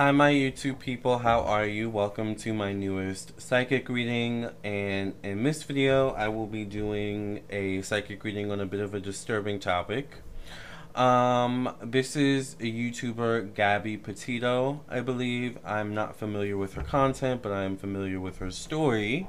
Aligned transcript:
Hi, 0.00 0.12
my 0.12 0.32
YouTube 0.32 0.78
people. 0.78 1.18
How 1.18 1.40
are 1.40 1.66
you? 1.66 1.90
Welcome 1.90 2.34
to 2.36 2.54
my 2.54 2.72
newest 2.72 3.38
psychic 3.38 3.86
reading. 3.90 4.48
And 4.64 5.12
in 5.22 5.42
this 5.42 5.62
video, 5.62 6.12
I 6.12 6.28
will 6.28 6.46
be 6.46 6.64
doing 6.64 7.42
a 7.50 7.82
psychic 7.82 8.24
reading 8.24 8.50
on 8.50 8.60
a 8.60 8.64
bit 8.64 8.80
of 8.80 8.94
a 8.94 8.98
disturbing 8.98 9.60
topic. 9.60 10.14
Um, 10.94 11.74
this 11.82 12.16
is 12.16 12.54
a 12.60 12.62
YouTuber, 12.62 13.52
Gabby 13.52 13.98
Petito, 13.98 14.80
I 14.88 15.00
believe. 15.00 15.58
I'm 15.66 15.94
not 15.94 16.16
familiar 16.16 16.56
with 16.56 16.72
her 16.72 16.82
content, 16.82 17.42
but 17.42 17.52
I 17.52 17.64
am 17.64 17.76
familiar 17.76 18.20
with 18.20 18.38
her 18.38 18.50
story. 18.50 19.28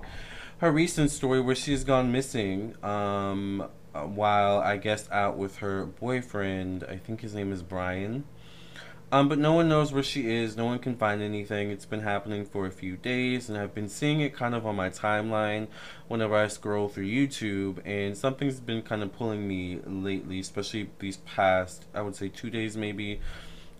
Her 0.59 0.71
recent 0.71 1.11
story 1.11 1.41
where 1.41 1.53
she's 1.53 1.83
gone 1.83 2.13
missing, 2.13 2.81
um, 2.81 3.67
while 3.91 4.59
I 4.59 4.77
guess 4.77 5.11
out 5.11 5.37
with 5.37 5.57
her 5.57 5.85
boyfriend. 5.85 6.85
I 6.85 6.95
think 6.95 7.19
his 7.19 7.35
name 7.35 7.51
is 7.51 7.61
Brian. 7.61 8.23
Um, 9.13 9.27
but 9.27 9.37
no 9.37 9.51
one 9.51 9.67
knows 9.67 9.91
where 9.91 10.03
she 10.03 10.33
is. 10.33 10.55
No 10.55 10.65
one 10.65 10.79
can 10.79 10.95
find 10.95 11.21
anything. 11.21 11.69
It's 11.69 11.85
been 11.85 11.99
happening 11.99 12.45
for 12.45 12.65
a 12.65 12.71
few 12.71 12.95
days, 12.95 13.49
and 13.49 13.57
I've 13.57 13.75
been 13.75 13.89
seeing 13.89 14.21
it 14.21 14.33
kind 14.33 14.55
of 14.55 14.65
on 14.65 14.77
my 14.77 14.89
timeline 14.89 15.67
whenever 16.07 16.33
I 16.35 16.47
scroll 16.47 16.87
through 16.87 17.07
YouTube. 17.07 17.81
And 17.83 18.17
something's 18.17 18.61
been 18.61 18.81
kind 18.81 19.03
of 19.03 19.11
pulling 19.11 19.45
me 19.45 19.79
lately, 19.85 20.39
especially 20.39 20.89
these 20.99 21.17
past, 21.17 21.87
I 21.93 22.01
would 22.01 22.15
say, 22.15 22.29
two 22.29 22.49
days 22.49 22.77
maybe, 22.77 23.19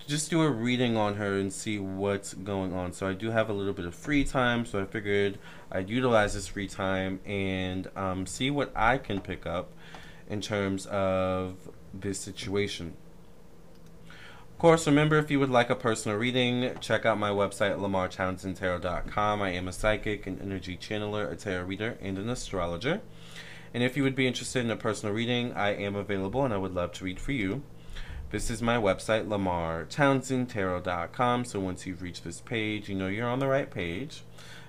to 0.01 0.07
just 0.07 0.29
do 0.29 0.41
a 0.41 0.49
reading 0.49 0.97
on 0.97 1.15
her 1.15 1.39
and 1.39 1.53
see 1.53 1.79
what's 1.79 2.33
going 2.33 2.73
on. 2.73 2.91
So 2.91 3.07
I 3.07 3.13
do 3.13 3.31
have 3.31 3.49
a 3.49 3.53
little 3.53 3.73
bit 3.73 3.85
of 3.85 3.95
free 3.95 4.25
time, 4.25 4.65
so 4.65 4.81
I 4.81 4.85
figured 4.85 5.37
I'd 5.71 5.89
utilize 5.89 6.33
this 6.33 6.47
free 6.47 6.67
time 6.67 7.21
and 7.25 7.89
um, 7.95 8.25
see 8.25 8.51
what 8.51 8.73
I 8.75 8.97
can 8.97 9.21
pick 9.21 9.45
up 9.45 9.71
in 10.29 10.41
terms 10.41 10.87
of 10.87 11.55
this 11.93 12.19
situation 12.19 12.97
course, 14.61 14.85
remember 14.85 15.17
if 15.17 15.31
you 15.31 15.39
would 15.39 15.49
like 15.49 15.71
a 15.71 15.75
personal 15.75 16.19
reading, 16.19 16.75
check 16.81 17.03
out 17.03 17.17
my 17.17 17.31
website, 17.31 17.79
lamartownsendtarot.com. 17.79 19.41
I 19.41 19.49
am 19.49 19.67
a 19.67 19.71
psychic, 19.71 20.27
an 20.27 20.37
energy 20.39 20.77
channeler, 20.77 21.31
a 21.31 21.35
tarot 21.35 21.63
reader, 21.63 21.97
and 21.99 22.19
an 22.19 22.29
astrologer. 22.29 23.01
And 23.73 23.81
if 23.81 23.97
you 23.97 24.03
would 24.03 24.13
be 24.13 24.27
interested 24.27 24.63
in 24.63 24.69
a 24.69 24.75
personal 24.75 25.15
reading, 25.15 25.51
I 25.53 25.69
am 25.69 25.95
available 25.95 26.45
and 26.45 26.53
I 26.53 26.57
would 26.57 26.75
love 26.75 26.91
to 26.91 27.03
read 27.03 27.19
for 27.19 27.31
you. 27.31 27.63
This 28.29 28.51
is 28.51 28.61
my 28.61 28.77
website, 28.77 29.27
lamartownsendtarot.com. 29.27 31.45
So 31.45 31.59
once 31.59 31.87
you've 31.87 32.03
reached 32.03 32.23
this 32.23 32.41
page, 32.41 32.87
you 32.87 32.93
know 32.93 33.07
you're 33.07 33.27
on 33.27 33.39
the 33.39 33.47
right 33.47 33.71
page. 33.71 34.21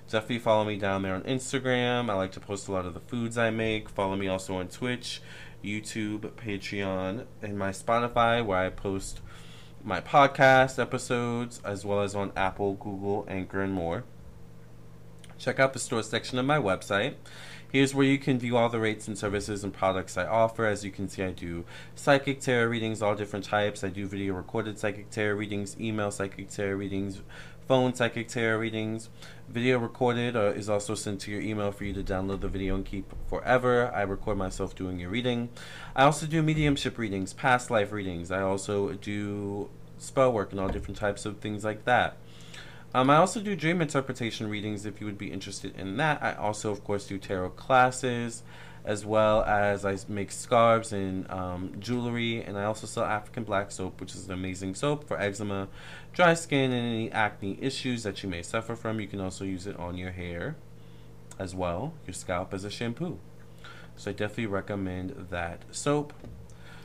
Definitely 0.09 0.39
follow 0.39 0.65
me 0.65 0.79
down 0.79 1.03
there 1.03 1.17
on 1.17 1.23
Instagram. 1.25 2.09
I 2.09 2.15
like 2.15 2.33
to 2.33 2.41
post 2.41 2.67
a 2.67 2.73
lot 2.73 2.87
of 2.87 2.95
the 2.95 3.01
foods 3.01 3.37
I 3.37 3.51
make. 3.51 3.91
Follow 3.91 4.17
me 4.17 4.27
also 4.27 4.57
on 4.57 4.69
Twitch, 4.69 5.21
YouTube, 5.63 6.31
Patreon, 6.31 7.27
and 7.43 7.59
my 7.59 7.73
Spotify, 7.73 8.43
where 8.43 8.57
I 8.57 8.71
post 8.71 9.21
my 9.85 10.01
podcast 10.01 10.79
episodes, 10.79 11.61
as 11.65 11.85
well 11.85 12.01
as 12.01 12.15
on 12.15 12.33
Apple, 12.37 12.75
Google, 12.75 13.27
Anchor, 13.29 13.63
and 13.63 13.73
more. 13.73 14.05
Check 15.39 15.59
out 15.59 15.73
the 15.73 15.79
store 15.79 16.03
section 16.03 16.39
of 16.39 16.47
my 16.47 16.59
website. 16.59 17.15
Here's 17.73 17.95
where 17.95 18.07
you 18.07 18.19
can 18.19 18.39
view 18.39 18.57
all 18.57 18.69
the 18.69 18.79
rates 18.79 19.09
and 19.09 19.19
services 19.19 19.65
and 19.65 19.73
products 19.73 20.17
I 20.17 20.27
offer. 20.27 20.67
As 20.67 20.85
you 20.85 20.91
can 20.91 21.09
see, 21.09 21.23
I 21.23 21.31
do 21.31 21.65
psychic 21.95 22.41
tarot 22.41 22.67
readings, 22.67 23.03
all 23.03 23.15
different 23.15 23.47
types. 23.47 23.83
I 23.83 23.89
do 23.89 24.07
video 24.07 24.35
recorded 24.35 24.79
psychic 24.79 25.11
tarot 25.11 25.37
readings, 25.37 25.81
email 25.81 26.11
psychic 26.11 26.51
tarot 26.51 26.77
readings, 26.77 27.23
phone 27.67 27.95
psychic 27.95 28.29
tarot 28.29 28.59
readings. 28.59 29.09
Video 29.49 29.79
recorded 29.79 30.37
uh, 30.37 30.53
is 30.53 30.69
also 30.69 30.95
sent 30.95 31.21
to 31.21 31.31
your 31.31 31.41
email 31.41 31.73
for 31.73 31.85
you 31.85 31.93
to 31.93 32.03
download 32.03 32.41
the 32.41 32.49
video 32.49 32.75
and 32.75 32.85
keep 32.85 33.13
forever. 33.29 33.91
I 33.95 34.03
record 34.03 34.39
myself 34.39 34.75
doing 34.75 34.99
your 34.99 35.11
reading. 35.11 35.51
I 35.95 36.05
also 36.05 36.27
do 36.27 36.43
mediumship 36.43 36.99
readings, 36.99 37.33
past 37.33 37.71
life 37.71 37.93
readings. 37.93 38.31
I 38.31 38.41
also 38.41 38.93
do 38.95 39.71
spell 39.99 40.33
work 40.33 40.53
and 40.53 40.61
all 40.61 40.69
different 40.69 40.97
types 40.97 41.27
of 41.27 41.39
things 41.39 41.65
like 41.65 41.85
that. 41.85 42.17
Um, 42.95 43.09
I 43.09 43.17
also 43.17 43.41
do 43.41 43.57
dream 43.57 43.81
interpretation 43.81 44.49
readings 44.49 44.85
if 44.85 45.01
you 45.01 45.07
would 45.07 45.19
be 45.19 45.33
interested 45.33 45.79
in 45.79 45.97
that. 45.97 46.23
I 46.23 46.35
also, 46.35 46.71
of 46.71 46.85
course, 46.85 47.07
do 47.07 47.19
tarot 47.19 47.51
classes 47.51 48.43
as 48.85 49.07
well 49.07 49.43
as 49.45 49.85
I 49.85 49.97
make 50.09 50.33
scarves 50.33 50.93
and 50.93 51.31
um, 51.31 51.75
jewelry. 51.79 52.43
And 52.43 52.59
I 52.59 52.65
also 52.65 52.87
sell 52.87 53.05
African 53.05 53.45
black 53.45 53.71
soap, 53.71 54.01
which 54.01 54.15
is 54.15 54.27
an 54.27 54.33
amazing 54.33 54.75
soap 54.75 55.05
for 55.05 55.21
eczema, 55.21 55.69
dry 56.13 56.35
skin, 56.35 56.73
and 56.73 56.87
any 56.87 57.11
acne 57.13 57.59
issues 57.61 58.03
that 58.03 58.23
you 58.23 58.29
may 58.29 58.43
suffer 58.43 58.75
from. 58.75 59.01
You 59.01 59.07
can 59.07 59.21
also 59.21 59.45
use 59.45 59.67
it 59.67 59.77
on 59.79 59.97
your 59.97 60.13
hair 60.13 60.57
as 61.39 61.55
well, 61.55 61.95
your 62.07 62.15
scalp 62.15 62.53
as 62.53 62.65
a 62.65 62.71
shampoo. 62.71 63.19
So 63.97 64.11
I 64.11 64.15
definitely 64.15 64.47
recommend 64.47 65.29
that 65.31 65.63
soap. 65.71 66.13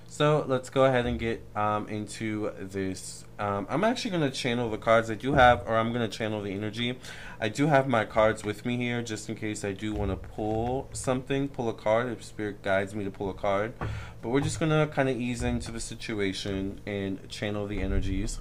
So 0.10 0.46
let's 0.48 0.70
go 0.70 0.86
ahead 0.86 1.06
and 1.06 1.20
get 1.20 1.44
um, 1.56 1.88
into 1.90 2.52
this. 2.60 3.26
Um, 3.38 3.68
I'm 3.70 3.84
actually 3.84 4.12
going 4.12 4.24
to 4.24 4.36
channel 4.36 4.70
the 4.70 4.78
cards 4.78 5.12
I 5.12 5.16
do 5.16 5.34
have, 5.34 5.68
or 5.68 5.76
I'm 5.76 5.94
going 5.94 6.10
to 6.10 6.18
channel 6.18 6.42
the 6.42 6.52
energy. 6.52 6.98
I 7.40 7.50
do 7.50 7.68
have 7.68 7.88
my 7.88 8.06
cards 8.06 8.44
with 8.44 8.66
me 8.66 8.78
here 8.78 9.04
just 9.04 9.30
in 9.30 9.36
case 9.36 9.64
I 9.64 9.74
do 9.74 9.94
want 9.94 10.10
to 10.12 10.18
pull 10.18 10.90
something, 10.94 11.50
pull 11.50 11.70
a 11.70 11.74
card, 11.74 12.12
if 12.12 12.24
Spirit 12.24 12.64
guides 12.64 12.96
me 12.96 13.04
to 13.04 13.12
pull 13.12 13.30
a 13.30 13.34
card. 13.34 13.74
But 14.22 14.30
we're 14.30 14.42
just 14.42 14.60
going 14.60 14.72
to 14.72 14.92
kind 14.92 15.10
of 15.10 15.20
ease 15.20 15.44
into 15.44 15.72
the 15.72 15.80
situation 15.80 16.82
and 16.88 17.28
channel 17.30 17.68
the 17.68 17.82
energies 17.82 18.40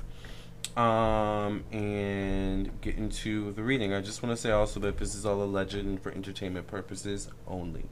um, 0.76 1.64
and 1.72 2.80
get 2.80 2.96
into 2.96 3.52
the 3.52 3.62
reading. 3.62 3.92
I 3.92 4.00
just 4.00 4.22
want 4.22 4.34
to 4.34 4.40
say 4.40 4.50
also 4.50 4.80
that 4.80 4.98
this 4.98 5.14
is 5.14 5.26
all 5.26 5.42
alleged 5.42 5.74
and 5.74 6.00
for 6.00 6.12
entertainment 6.12 6.68
purposes 6.68 7.28
only. 7.46 7.84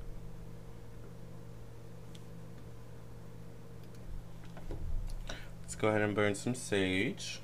Go 5.85 5.91
ahead 5.91 6.01
and 6.01 6.15
burn 6.15 6.35
some 6.35 6.55
sage. 6.55 7.41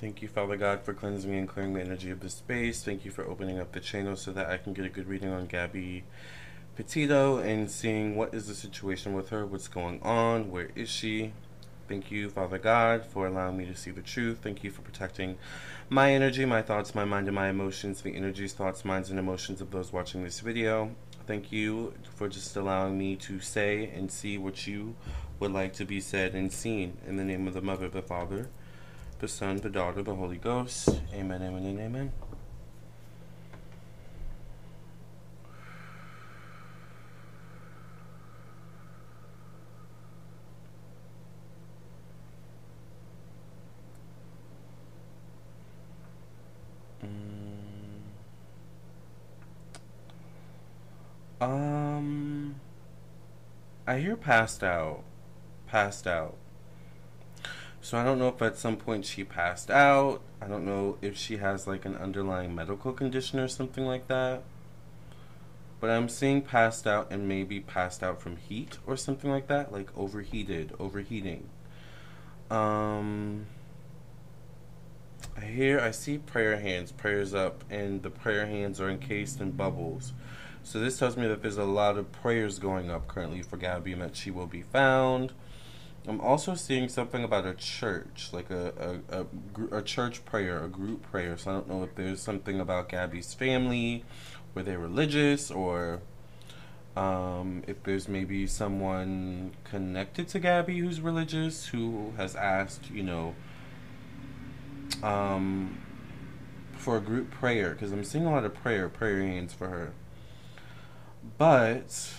Thank 0.00 0.22
you, 0.22 0.28
Father 0.28 0.56
God, 0.56 0.82
for 0.82 0.94
cleansing 0.94 1.34
and 1.34 1.46
clearing 1.46 1.74
the 1.74 1.82
energy 1.82 2.10
of 2.10 2.20
the 2.20 2.30
space. 2.30 2.82
Thank 2.82 3.04
you 3.04 3.10
for 3.10 3.26
opening 3.26 3.58
up 3.58 3.72
the 3.72 3.80
channel 3.80 4.16
so 4.16 4.32
that 4.32 4.48
I 4.48 4.56
can 4.56 4.72
get 4.72 4.86
a 4.86 4.88
good 4.88 5.06
reading 5.06 5.28
on 5.28 5.46
Gabby 5.46 6.04
Petito 6.74 7.36
and 7.36 7.70
seeing 7.70 8.16
what 8.16 8.32
is 8.32 8.48
the 8.48 8.54
situation 8.54 9.12
with 9.12 9.28
her, 9.28 9.44
what's 9.44 9.68
going 9.68 10.00
on, 10.00 10.50
where 10.50 10.70
is 10.74 10.88
she. 10.88 11.34
Thank 11.90 12.12
you, 12.12 12.30
Father 12.30 12.58
God, 12.58 13.04
for 13.04 13.26
allowing 13.26 13.56
me 13.56 13.66
to 13.66 13.74
see 13.74 13.90
the 13.90 14.00
truth. 14.00 14.38
Thank 14.42 14.62
you 14.62 14.70
for 14.70 14.80
protecting 14.80 15.38
my 15.88 16.12
energy, 16.12 16.44
my 16.44 16.62
thoughts, 16.62 16.94
my 16.94 17.04
mind, 17.04 17.26
and 17.26 17.34
my 17.34 17.48
emotions, 17.48 18.02
the 18.02 18.14
energies, 18.14 18.52
thoughts, 18.52 18.84
minds, 18.84 19.10
and 19.10 19.18
emotions 19.18 19.60
of 19.60 19.72
those 19.72 19.92
watching 19.92 20.22
this 20.22 20.38
video. 20.38 20.94
Thank 21.26 21.50
you 21.50 21.94
for 22.14 22.28
just 22.28 22.54
allowing 22.54 22.96
me 22.96 23.16
to 23.16 23.40
say 23.40 23.90
and 23.92 24.08
see 24.08 24.38
what 24.38 24.68
you 24.68 24.94
would 25.40 25.50
like 25.50 25.72
to 25.74 25.84
be 25.84 26.00
said 26.00 26.36
and 26.36 26.52
seen. 26.52 26.96
In 27.08 27.16
the 27.16 27.24
name 27.24 27.48
of 27.48 27.54
the 27.54 27.60
Mother, 27.60 27.88
the 27.88 28.02
Father, 28.02 28.50
the 29.18 29.26
Son, 29.26 29.56
the 29.56 29.68
Daughter, 29.68 30.00
the 30.00 30.14
Holy 30.14 30.36
Ghost. 30.36 30.90
Amen, 31.12 31.42
amen, 31.42 31.64
and 31.64 31.80
amen. 31.80 32.12
Um, 51.40 52.56
I 53.86 53.98
hear 53.98 54.16
passed 54.16 54.62
out. 54.62 55.02
Passed 55.66 56.06
out. 56.06 56.36
So 57.80 57.96
I 57.96 58.04
don't 58.04 58.18
know 58.18 58.28
if 58.28 58.42
at 58.42 58.58
some 58.58 58.76
point 58.76 59.06
she 59.06 59.24
passed 59.24 59.70
out. 59.70 60.20
I 60.40 60.46
don't 60.46 60.66
know 60.66 60.98
if 61.00 61.16
she 61.16 61.38
has 61.38 61.66
like 61.66 61.84
an 61.86 61.96
underlying 61.96 62.54
medical 62.54 62.92
condition 62.92 63.38
or 63.38 63.48
something 63.48 63.86
like 63.86 64.06
that. 64.08 64.42
But 65.80 65.88
I'm 65.88 66.10
seeing 66.10 66.42
passed 66.42 66.86
out 66.86 67.10
and 67.10 67.26
maybe 67.26 67.58
passed 67.58 68.02
out 68.02 68.20
from 68.20 68.36
heat 68.36 68.76
or 68.86 68.98
something 68.98 69.30
like 69.30 69.46
that, 69.46 69.72
like 69.72 69.96
overheated, 69.96 70.74
overheating. 70.78 71.48
Um 72.50 73.46
I 75.38 75.46
hear 75.46 75.80
I 75.80 75.90
see 75.90 76.18
prayer 76.18 76.60
hands, 76.60 76.92
prayers 76.92 77.32
up, 77.32 77.64
and 77.70 78.02
the 78.02 78.10
prayer 78.10 78.46
hands 78.46 78.78
are 78.78 78.90
encased 78.90 79.40
in 79.40 79.52
bubbles. 79.52 80.12
So 80.62 80.78
this 80.78 80.98
tells 80.98 81.16
me 81.16 81.26
that 81.26 81.42
there's 81.42 81.56
a 81.56 81.64
lot 81.64 81.96
of 81.96 82.12
prayers 82.12 82.58
going 82.58 82.90
up 82.90 83.08
currently 83.08 83.42
for 83.42 83.56
Gabby 83.56 83.92
and 83.92 84.02
that 84.02 84.16
she 84.16 84.30
will 84.30 84.46
be 84.46 84.62
found. 84.62 85.32
I'm 86.06 86.20
also 86.20 86.54
seeing 86.54 86.88
something 86.88 87.24
about 87.24 87.44
a 87.44 87.54
church, 87.54 88.30
like 88.32 88.50
a, 88.50 89.00
a, 89.10 89.20
a, 89.20 89.78
a, 89.78 89.82
church 89.82 90.24
prayer, 90.24 90.64
a 90.64 90.68
group 90.68 91.02
prayer. 91.02 91.36
So 91.36 91.50
I 91.50 91.54
don't 91.54 91.68
know 91.68 91.82
if 91.82 91.94
there's 91.94 92.22
something 92.22 92.58
about 92.58 92.88
Gabby's 92.88 93.34
family, 93.34 94.04
were 94.54 94.62
they 94.62 94.76
religious, 94.76 95.50
or 95.50 96.00
um, 96.96 97.62
if 97.66 97.82
there's 97.82 98.08
maybe 98.08 98.46
someone 98.46 99.52
connected 99.64 100.28
to 100.28 100.38
Gabby 100.38 100.78
who's 100.78 101.00
religious 101.00 101.66
who 101.66 102.12
has 102.16 102.34
asked, 102.34 102.90
you 102.90 103.02
know, 103.02 103.34
um, 105.02 105.78
for 106.72 106.96
a 106.96 107.00
group 107.00 107.30
prayer, 107.30 107.72
because 107.72 107.92
I'm 107.92 108.04
seeing 108.04 108.24
a 108.24 108.30
lot 108.32 108.44
of 108.44 108.54
prayer, 108.54 108.88
prayer 108.88 109.22
hands 109.22 109.52
for 109.52 109.68
her. 109.68 109.92
But 111.40 112.12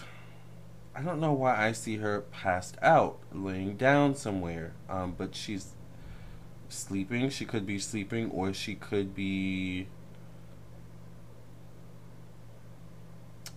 I 0.95 1.03
don't 1.03 1.19
know 1.19 1.31
why 1.31 1.67
I 1.67 1.73
see 1.73 1.97
her 1.97 2.21
passed 2.21 2.75
out, 2.81 3.19
laying 3.31 3.77
down 3.77 4.15
somewhere. 4.15 4.73
Um, 4.89 5.13
but 5.15 5.35
she's 5.35 5.75
sleeping. 6.69 7.29
She 7.29 7.45
could 7.45 7.67
be 7.67 7.77
sleeping, 7.77 8.31
or 8.31 8.51
she 8.51 8.73
could 8.73 9.13
be 9.13 9.85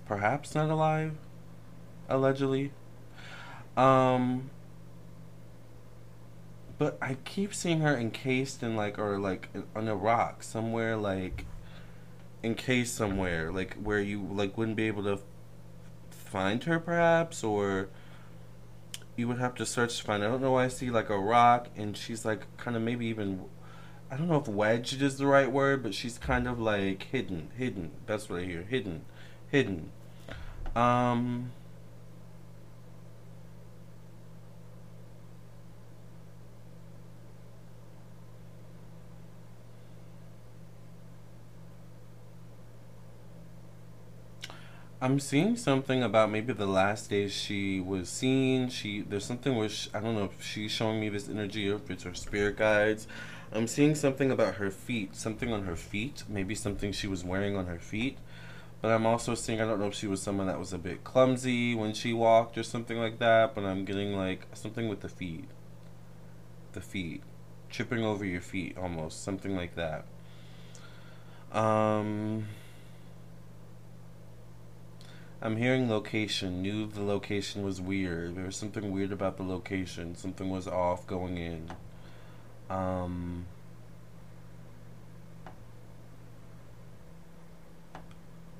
perhaps 0.04 0.54
not 0.54 0.68
alive, 0.68 1.14
allegedly. 2.10 2.72
Um, 3.74 4.50
but 6.76 6.98
I 7.00 7.16
keep 7.24 7.54
seeing 7.54 7.80
her 7.80 7.96
encased 7.96 8.62
in 8.62 8.76
like, 8.76 8.98
or 8.98 9.18
like 9.18 9.48
on 9.74 9.88
a 9.88 9.96
rock 9.96 10.42
somewhere, 10.42 10.94
like 10.98 11.46
encased 12.42 12.94
somewhere, 12.94 13.50
like 13.50 13.76
where 13.82 14.00
you 14.00 14.20
like 14.30 14.58
wouldn't 14.58 14.76
be 14.76 14.88
able 14.88 15.04
to 15.04 15.20
find 16.34 16.64
her, 16.64 16.80
perhaps, 16.80 17.44
or 17.44 17.88
you 19.14 19.28
would 19.28 19.38
have 19.38 19.54
to 19.54 19.64
search 19.64 19.98
to 19.98 20.02
find. 20.02 20.24
I 20.24 20.26
don't 20.26 20.42
know 20.42 20.50
why 20.50 20.64
I 20.64 20.68
see 20.68 20.90
like 20.90 21.08
a 21.08 21.16
rock, 21.16 21.68
and 21.76 21.96
she's 21.96 22.24
like 22.24 22.40
kind 22.56 22.76
of 22.76 22.82
maybe 22.82 23.06
even. 23.06 23.44
I 24.10 24.16
don't 24.16 24.26
know 24.26 24.38
if 24.38 24.48
wedged 24.48 25.00
is 25.00 25.16
the 25.16 25.28
right 25.28 25.50
word, 25.50 25.84
but 25.84 25.94
she's 25.94 26.18
kind 26.18 26.48
of 26.48 26.58
like 26.58 27.04
hidden, 27.04 27.50
hidden. 27.56 27.92
That's 28.06 28.28
what 28.28 28.40
I 28.40 28.44
hear, 28.46 28.62
hidden, 28.62 29.02
hidden. 29.48 29.92
Um. 30.74 31.52
I'm 45.04 45.20
seeing 45.20 45.54
something 45.58 46.02
about 46.02 46.30
maybe 46.30 46.54
the 46.54 46.64
last 46.64 47.10
days 47.10 47.30
she 47.30 47.78
was 47.78 48.08
seen. 48.08 48.70
She 48.70 49.02
there's 49.02 49.26
something 49.26 49.54
where 49.54 49.68
she, 49.68 49.90
I 49.92 50.00
don't 50.00 50.14
know 50.14 50.24
if 50.24 50.42
she's 50.42 50.72
showing 50.72 50.98
me 50.98 51.10
this 51.10 51.28
energy 51.28 51.68
or 51.68 51.74
if 51.74 51.90
it's 51.90 52.04
her 52.04 52.14
spirit 52.14 52.56
guides. 52.56 53.06
I'm 53.52 53.66
seeing 53.66 53.94
something 53.96 54.30
about 54.30 54.54
her 54.54 54.70
feet, 54.70 55.14
something 55.14 55.52
on 55.52 55.66
her 55.66 55.76
feet, 55.76 56.24
maybe 56.26 56.54
something 56.54 56.90
she 56.90 57.06
was 57.06 57.22
wearing 57.22 57.54
on 57.54 57.66
her 57.66 57.78
feet. 57.78 58.16
But 58.80 58.92
I'm 58.92 59.04
also 59.04 59.34
seeing 59.34 59.60
I 59.60 59.66
don't 59.66 59.78
know 59.78 59.88
if 59.88 59.94
she 59.94 60.06
was 60.06 60.22
someone 60.22 60.46
that 60.46 60.58
was 60.58 60.72
a 60.72 60.78
bit 60.78 61.04
clumsy 61.04 61.74
when 61.74 61.92
she 61.92 62.14
walked 62.14 62.56
or 62.56 62.62
something 62.62 62.96
like 62.96 63.18
that. 63.18 63.54
But 63.54 63.64
I'm 63.64 63.84
getting 63.84 64.16
like 64.16 64.46
something 64.54 64.88
with 64.88 65.00
the 65.00 65.10
feet, 65.10 65.50
the 66.72 66.80
feet, 66.80 67.22
tripping 67.68 68.02
over 68.02 68.24
your 68.24 68.40
feet 68.40 68.78
almost 68.78 69.22
something 69.22 69.54
like 69.54 69.74
that. 69.74 70.06
Um. 71.52 72.46
I'm 75.42 75.56
hearing 75.56 75.90
location. 75.90 76.62
Knew 76.62 76.86
the 76.86 77.02
location 77.02 77.62
was 77.62 77.80
weird. 77.80 78.34
There 78.34 78.44
was 78.44 78.56
something 78.56 78.92
weird 78.92 79.12
about 79.12 79.36
the 79.36 79.42
location. 79.42 80.16
Something 80.16 80.50
was 80.50 80.66
off 80.66 81.06
going 81.06 81.36
in. 81.36 81.70
Um, 82.70 83.44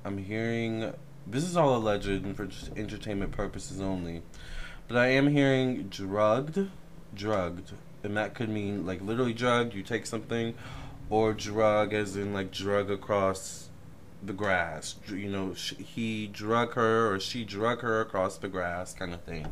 I'm 0.03 0.19
hearing. 0.19 0.93
This 1.25 1.43
is 1.43 1.57
all 1.57 1.75
alleged 1.75 2.35
for 2.35 2.45
just 2.45 2.69
entertainment 2.77 3.31
purposes 3.31 3.81
only. 3.81 4.21
But 4.87 4.97
I 4.97 5.07
am 5.07 5.27
hearing 5.29 5.87
drugged. 5.87 6.69
Drugged. 7.15 7.71
And 8.03 8.15
that 8.15 8.35
could 8.35 8.49
mean 8.49 8.85
like 8.85 9.01
literally 9.01 9.33
drugged, 9.33 9.73
you 9.73 9.81
take 9.81 10.05
something, 10.05 10.53
or 11.09 11.33
drug 11.33 11.93
as 11.93 12.15
in 12.15 12.33
like 12.33 12.51
drug 12.51 12.91
across 12.91 13.64
the 14.27 14.33
grass. 14.33 14.95
You 15.07 15.29
know, 15.29 15.51
he 15.51 16.27
drug 16.27 16.73
her 16.73 17.13
or 17.13 17.19
she 17.19 17.43
drug 17.43 17.81
her 17.81 18.01
across 18.01 18.37
the 18.37 18.47
grass, 18.47 18.93
kind 18.93 19.13
of 19.13 19.21
thing. 19.21 19.47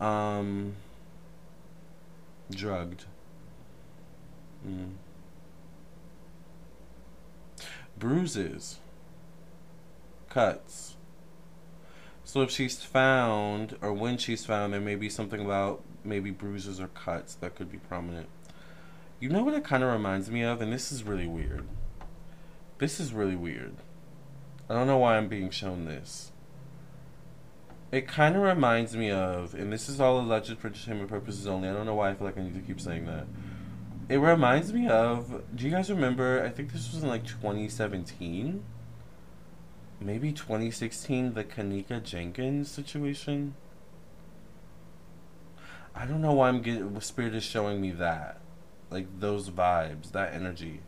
Um, 0.00 0.74
drugged. 2.50 3.04
Mm. 4.66 4.94
Bruises, 7.98 8.78
cuts. 10.28 10.96
So 12.24 12.42
if 12.42 12.50
she's 12.50 12.82
found, 12.82 13.76
or 13.80 13.92
when 13.92 14.18
she's 14.18 14.44
found, 14.44 14.72
there 14.72 14.80
may 14.80 14.94
be 14.94 15.08
something 15.08 15.40
about 15.40 15.82
maybe 16.04 16.30
bruises 16.30 16.80
or 16.80 16.88
cuts 16.88 17.34
that 17.36 17.54
could 17.54 17.72
be 17.72 17.78
prominent. 17.78 18.28
You 19.18 19.30
know 19.30 19.42
what 19.42 19.54
it 19.54 19.64
kind 19.64 19.82
of 19.82 19.92
reminds 19.92 20.30
me 20.30 20.42
of, 20.42 20.60
and 20.60 20.72
this 20.72 20.92
is 20.92 21.02
really 21.02 21.26
weird. 21.26 21.66
This 22.78 23.00
is 23.00 23.12
really 23.12 23.34
weird. 23.34 23.74
I 24.68 24.74
don't 24.74 24.86
know 24.86 24.98
why 24.98 25.16
I'm 25.16 25.28
being 25.28 25.50
shown 25.50 25.86
this. 25.86 26.30
It 27.90 28.06
kind 28.06 28.36
of 28.36 28.42
reminds 28.42 28.94
me 28.94 29.10
of, 29.10 29.54
and 29.54 29.72
this 29.72 29.88
is 29.88 29.98
all 29.98 30.20
alleged 30.20 30.58
for 30.58 30.66
entertainment 30.66 31.08
purposes 31.08 31.46
only. 31.46 31.70
I 31.70 31.72
don't 31.72 31.86
know 31.86 31.94
why 31.94 32.10
I 32.10 32.14
feel 32.14 32.26
like 32.26 32.36
I 32.36 32.42
need 32.42 32.54
to 32.54 32.60
keep 32.60 32.80
saying 32.80 33.06
that. 33.06 33.26
It 34.10 34.18
reminds 34.18 34.72
me 34.72 34.88
of. 34.88 35.42
Do 35.54 35.64
you 35.64 35.70
guys 35.70 35.90
remember? 35.90 36.44
I 36.44 36.50
think 36.50 36.72
this 36.72 36.92
was 36.92 37.02
in 37.02 37.08
like 37.08 37.26
2017, 37.26 38.62
maybe 40.00 40.32
2016. 40.32 41.32
The 41.32 41.44
Kenneka 41.44 42.02
Jenkins 42.02 42.70
situation. 42.70 43.54
I 45.94 46.04
don't 46.04 46.20
know 46.20 46.32
why 46.32 46.48
I'm 46.48 46.60
getting. 46.60 47.00
Spirit 47.00 47.34
is 47.34 47.42
showing 47.42 47.80
me 47.80 47.90
that, 47.92 48.40
like 48.90 49.06
those 49.18 49.48
vibes, 49.48 50.12
that 50.12 50.34
energy 50.34 50.80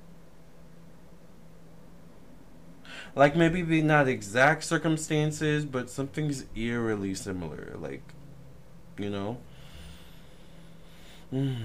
like 3.15 3.37
maybe 3.37 3.63
the 3.63 3.83
not 3.83 4.09
exact 4.09 4.65
circumstances, 4.65 5.65
but 5.65 5.91
something's 5.91 6.45
eerily 6.55 7.15
similar. 7.15 7.77
Like, 7.79 8.03
you 8.99 9.11
know. 9.11 9.39
Mm. 11.33 11.57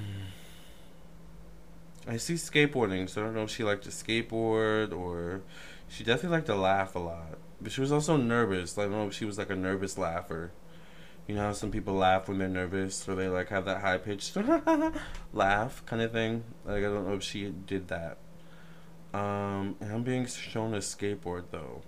I 2.08 2.18
see 2.18 2.36
skateboarding, 2.36 3.10
so 3.10 3.22
I 3.22 3.26
don't 3.26 3.34
know 3.34 3.44
if 3.44 3.50
she 3.50 3.64
liked 3.64 3.84
to 3.86 3.90
skateboard 3.90 4.96
or 4.96 5.42
she 5.90 6.04
definitely 6.04 6.38
liked 6.38 6.48
to 6.48 6.56
laugh 6.56 6.96
a 6.96 7.00
lot. 7.00 7.38
But 7.62 7.72
she 7.72 7.82
was 7.82 7.92
also 7.92 8.18
nervous. 8.18 8.78
I 8.78 8.84
don't 8.84 8.92
know 8.92 9.08
if 9.08 9.14
she 9.14 9.26
was 9.26 9.38
like 9.38 9.50
a 9.50 9.56
nervous 9.56 9.98
laugher. 9.98 10.52
You 11.28 11.36
know 11.36 11.42
how 11.42 11.54
some 11.54 11.72
people 11.72 11.96
laugh 11.96 12.28
when 12.28 12.38
they're 12.38 12.48
nervous 12.48 13.08
or 13.10 13.16
they 13.16 13.28
like 13.28 13.50
have 13.50 13.66
that 13.66 13.82
high 13.82 13.98
pitched 13.98 14.38
laugh 15.34 15.84
kind 15.86 16.02
of 16.02 16.12
thing? 16.12 16.44
Like 16.64 16.78
I 16.78 16.82
don't 16.82 17.08
know 17.08 17.16
if 17.16 17.24
she 17.24 17.50
did 17.50 17.88
that. 17.88 18.18
Um, 19.16 19.78
I'm 19.80 20.04
being 20.04 20.26
shown 20.26 20.74
a 20.74 20.80
skateboard 20.80 21.46
though. 21.50 21.82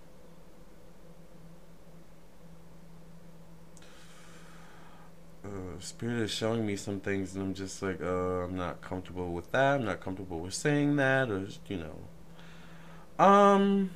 Uh, 5.43 5.77
Spirit 5.79 6.21
is 6.21 6.31
showing 6.31 6.65
me 6.65 6.77
some 6.77 7.01
things, 7.01 7.35
and 7.35 7.43
I'm 7.43 7.53
just 7.53 7.81
like, 7.81 8.01
uh, 8.01 8.45
I'm 8.45 8.55
not 8.55 8.79
comfortable 8.81 9.33
with 9.33 9.51
that. 9.51 9.75
I'm 9.75 9.85
not 9.85 9.99
comfortable 9.99 10.39
with 10.39 10.53
saying 10.53 10.95
that, 10.95 11.29
or 11.29 11.47
you 11.67 11.77
know. 11.77 13.23
Um. 13.25 13.91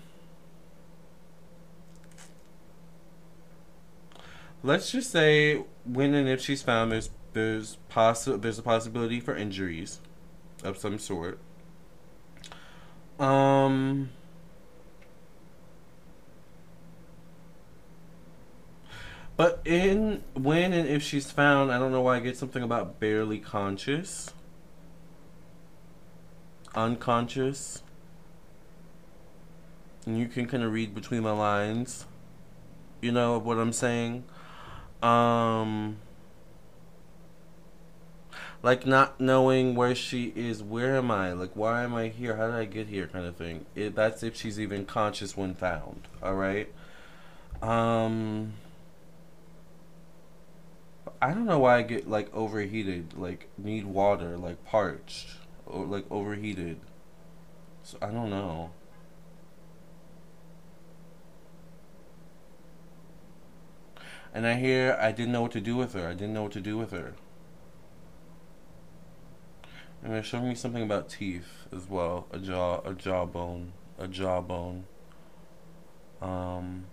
Let's 4.61 4.91
just 4.91 5.09
say 5.09 5.63
when 5.85 6.13
and 6.13 6.27
if 6.27 6.41
she's 6.41 6.61
found, 6.61 6.91
there's 6.91 7.09
there's 7.31 7.77
possi- 7.89 8.41
there's 8.41 8.59
a 8.59 8.63
possibility 8.63 9.21
for 9.21 9.33
injuries 9.37 10.01
of 10.65 10.77
some 10.77 10.99
sort. 10.99 11.39
Um. 13.21 14.09
But 19.37 19.61
in 19.63 20.23
when 20.33 20.73
and 20.73 20.87
if 20.89 21.03
she's 21.03 21.31
found, 21.31 21.71
I 21.71 21.79
don't 21.79 21.91
know 21.91 22.01
why 22.01 22.17
I 22.17 22.19
get 22.19 22.35
something 22.35 22.63
about 22.63 22.99
barely 22.99 23.39
conscious, 23.39 24.31
unconscious. 26.75 27.83
And 30.05 30.17
you 30.17 30.27
can 30.27 30.47
kind 30.47 30.63
of 30.63 30.73
read 30.73 30.95
between 30.95 31.21
the 31.23 31.33
lines. 31.33 32.05
You 33.01 33.11
know 33.11 33.37
what 33.37 33.57
I'm 33.57 33.73
saying? 33.73 34.23
Um 35.01 35.97
like 38.63 38.85
not 38.85 39.19
knowing 39.19 39.75
where 39.75 39.95
she 39.95 40.31
is 40.35 40.61
where 40.61 40.95
am 40.95 41.09
i? 41.11 41.33
Like 41.33 41.51
why 41.55 41.83
am 41.83 41.95
i 41.95 42.07
here? 42.09 42.35
How 42.35 42.47
did 42.47 42.55
i 42.55 42.65
get 42.65 42.87
here 42.87 43.07
kind 43.07 43.25
of 43.25 43.35
thing. 43.35 43.65
It, 43.75 43.95
that's 43.95 44.23
if 44.23 44.35
she's 44.35 44.59
even 44.59 44.85
conscious 44.85 45.35
when 45.35 45.55
found 45.55 46.07
all 46.21 46.35
right? 46.35 46.71
Um 47.61 48.53
i 51.21 51.33
don't 51.33 51.45
know 51.45 51.59
why 51.59 51.77
i 51.77 51.81
get 51.81 52.09
like 52.09 52.33
overheated 52.33 53.13
like 53.15 53.47
need 53.57 53.85
water 53.85 54.37
like 54.37 54.63
parched 54.65 55.29
or 55.65 55.85
like 55.85 56.05
overheated. 56.11 56.79
So 57.83 57.97
i 58.01 58.11
don't 58.11 58.29
know. 58.29 58.71
And 64.33 64.45
i 64.47 64.55
hear 64.55 64.97
i 65.01 65.11
didn't 65.11 65.31
know 65.31 65.41
what 65.41 65.51
to 65.53 65.61
do 65.61 65.75
with 65.75 65.93
her. 65.93 66.07
I 66.07 66.13
didn't 66.13 66.33
know 66.33 66.43
what 66.43 66.53
to 66.53 66.61
do 66.61 66.77
with 66.77 66.91
her 66.91 67.15
and 70.03 70.13
they're 70.13 70.23
showing 70.23 70.49
me 70.49 70.55
something 70.55 70.83
about 70.83 71.09
teeth 71.09 71.67
as 71.75 71.87
well. 71.89 72.27
A 72.31 72.39
jaw, 72.39 72.81
a 72.83 72.93
jawbone, 72.93 73.73
a 73.99 74.07
jawbone. 74.07 74.85
Um, 76.21 76.85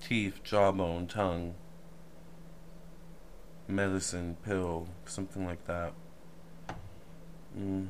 teeth, 0.00 0.42
jawbone, 0.44 1.06
tongue, 1.06 1.54
medicine, 3.66 4.36
pill, 4.44 4.88
something 5.04 5.44
like 5.44 5.66
that. 5.66 5.92
Mm. 7.58 7.88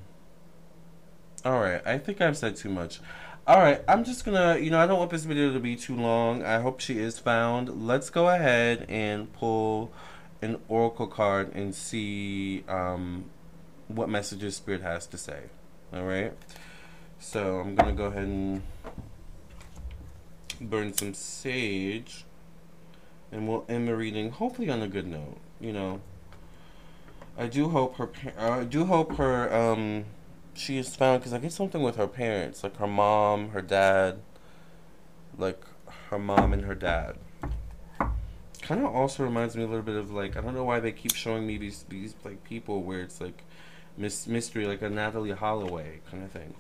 Alright, 1.47 1.87
I 1.87 1.99
think 1.99 2.21
I've 2.21 2.37
said 2.37 2.57
too 2.57 2.69
much. 2.69 3.01
Alright, 3.47 3.83
I'm 3.89 4.05
just 4.05 4.25
gonna, 4.25 4.59
you 4.59 4.71
know, 4.71 4.79
I 4.79 4.87
don't 4.87 4.99
want 4.99 5.11
this 5.11 5.25
video 5.25 5.53
to 5.53 5.61
be 5.61 5.77
too 5.77 5.97
long. 5.97 6.45
I 6.45 6.61
hope 6.61 6.81
she 6.81 6.99
is 6.99 7.19
found. 7.19 7.87
Let's 7.87 8.11
go 8.11 8.29
ahead 8.29 8.87
and 8.89 9.33
pull 9.33 9.93
an 10.41 10.59
oracle 10.69 11.07
card 11.07 11.55
and 11.55 11.75
see 11.75 12.65
um, 12.69 13.25
what 13.89 14.09
messages 14.09 14.57
Spirit 14.57 14.83
has 14.83 15.07
to 15.09 15.19
say. 15.19 15.45
Alright? 15.95 16.35
So 17.19 17.61
I'm 17.61 17.75
gonna 17.75 17.93
go 17.93 18.07
ahead 18.07 18.25
and 18.25 18.63
burn 20.61 20.93
some 20.93 21.15
sage. 21.15 22.25
And 23.31 23.47
we'll 23.47 23.65
end 23.69 23.89
the 23.89 23.97
reading, 23.97 24.31
hopefully 24.31 24.71
on 24.71 24.81
a 24.81 24.89
good 24.89 25.07
note. 25.07 25.37
You 25.61 25.73
know, 25.73 26.01
I 27.37 27.47
do 27.47 27.69
hope 27.69 27.97
her. 27.97 28.11
I 28.39 28.65
do 28.65 28.87
hope 28.87 29.17
her. 29.17 29.55
Um, 29.55 30.07
she 30.55 30.79
is 30.79 30.97
found 30.97 31.21
because 31.21 31.33
I 31.33 31.39
get 31.39 31.53
something 31.53 31.83
with 31.83 31.97
her 31.97 32.07
parents, 32.07 32.65
like 32.65 32.77
her 32.79 32.87
mom, 32.87 33.51
her 33.51 33.63
dad, 33.63 34.21
like 35.37 35.63
her 36.11 36.19
mom 36.19 36.53
and 36.53 36.65
her 36.65 36.75
dad. 36.75 37.17
Kind 38.69 38.85
of 38.85 38.95
also 38.95 39.25
reminds 39.25 39.57
me 39.57 39.63
a 39.63 39.67
little 39.67 39.81
bit 39.81 39.97
of 39.97 40.11
like 40.11 40.37
I 40.37 40.43
don't 40.43 40.55
know 40.55 40.63
why 40.63 40.79
they 40.79 40.93
keep 40.93 41.15
showing 41.15 41.47
me 41.47 41.57
these 41.57 41.87
these 41.89 42.15
like 42.23 42.45
people 42.45 42.83
where 42.83 43.01
it's 43.01 43.19
like 43.19 43.43
mis- 43.97 44.27
mystery, 44.27 44.67
like 44.67 44.83
a 44.83 44.91
Natalee 44.91 45.35
Holloway 45.35 46.01
kind 46.11 46.23
of 46.23 46.31
thing. 46.31 46.53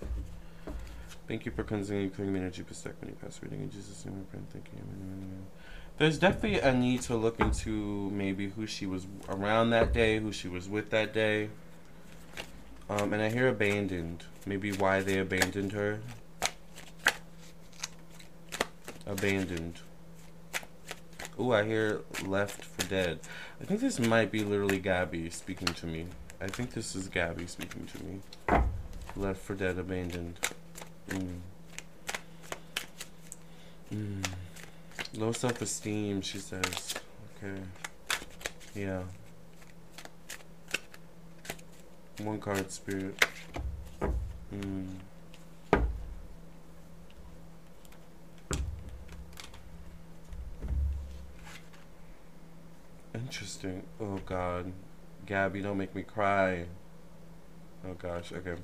Thank 1.26 1.44
you 1.44 1.52
for 1.52 1.64
cleansing 1.64 1.98
and 1.98 2.14
clearing 2.14 2.34
energy, 2.34 2.62
protect 2.62 3.02
me, 3.02 3.12
past 3.20 3.42
reading 3.42 3.60
in 3.60 3.70
Jesus' 3.70 4.06
name. 4.06 4.24
I 4.32 4.38
Thank 4.50 4.70
you. 4.72 4.80
There's 5.98 6.18
definitely 6.18 6.60
a 6.60 6.72
need 6.72 7.02
to 7.02 7.14
look 7.14 7.40
into 7.40 8.08
maybe 8.08 8.48
who 8.48 8.66
she 8.66 8.86
was 8.86 9.06
around 9.28 9.68
that 9.70 9.92
day, 9.92 10.18
who 10.18 10.32
she 10.32 10.48
was 10.48 10.66
with 10.66 10.88
that 10.88 11.12
day. 11.12 11.50
Um, 12.88 13.12
and 13.12 13.20
I 13.20 13.28
hear 13.28 13.48
abandoned. 13.48 14.24
Maybe 14.46 14.72
why 14.72 15.02
they 15.02 15.18
abandoned 15.18 15.72
her. 15.72 16.00
Abandoned. 19.06 19.80
Ooh, 21.40 21.52
I 21.52 21.64
hear 21.64 22.00
left 22.26 22.64
for 22.64 22.88
dead. 22.88 23.20
I 23.60 23.64
think 23.64 23.80
this 23.80 24.00
might 24.00 24.32
be 24.32 24.42
literally 24.42 24.80
Gabby 24.80 25.30
speaking 25.30 25.68
to 25.68 25.86
me. 25.86 26.06
I 26.40 26.48
think 26.48 26.72
this 26.72 26.96
is 26.96 27.08
Gabby 27.08 27.46
speaking 27.46 27.86
to 27.86 28.04
me. 28.04 28.62
Left 29.16 29.40
for 29.40 29.54
dead, 29.54 29.78
abandoned. 29.78 30.38
Mm. 31.08 31.38
Mm. 33.94 34.26
Low 35.14 35.32
self 35.32 35.62
esteem, 35.62 36.22
she 36.22 36.38
says. 36.38 36.94
Okay. 37.42 37.60
Yeah. 38.74 39.02
One 42.20 42.40
card 42.40 42.70
spirit. 42.72 43.24
Hmm. 44.50 44.86
Interesting. 53.58 53.88
Oh 54.00 54.20
god. 54.24 54.72
Gabby, 55.26 55.62
don't 55.62 55.78
make 55.78 55.94
me 55.94 56.02
cry. 56.02 56.66
Oh 57.84 57.94
gosh, 57.94 58.32
okay. 58.32 58.54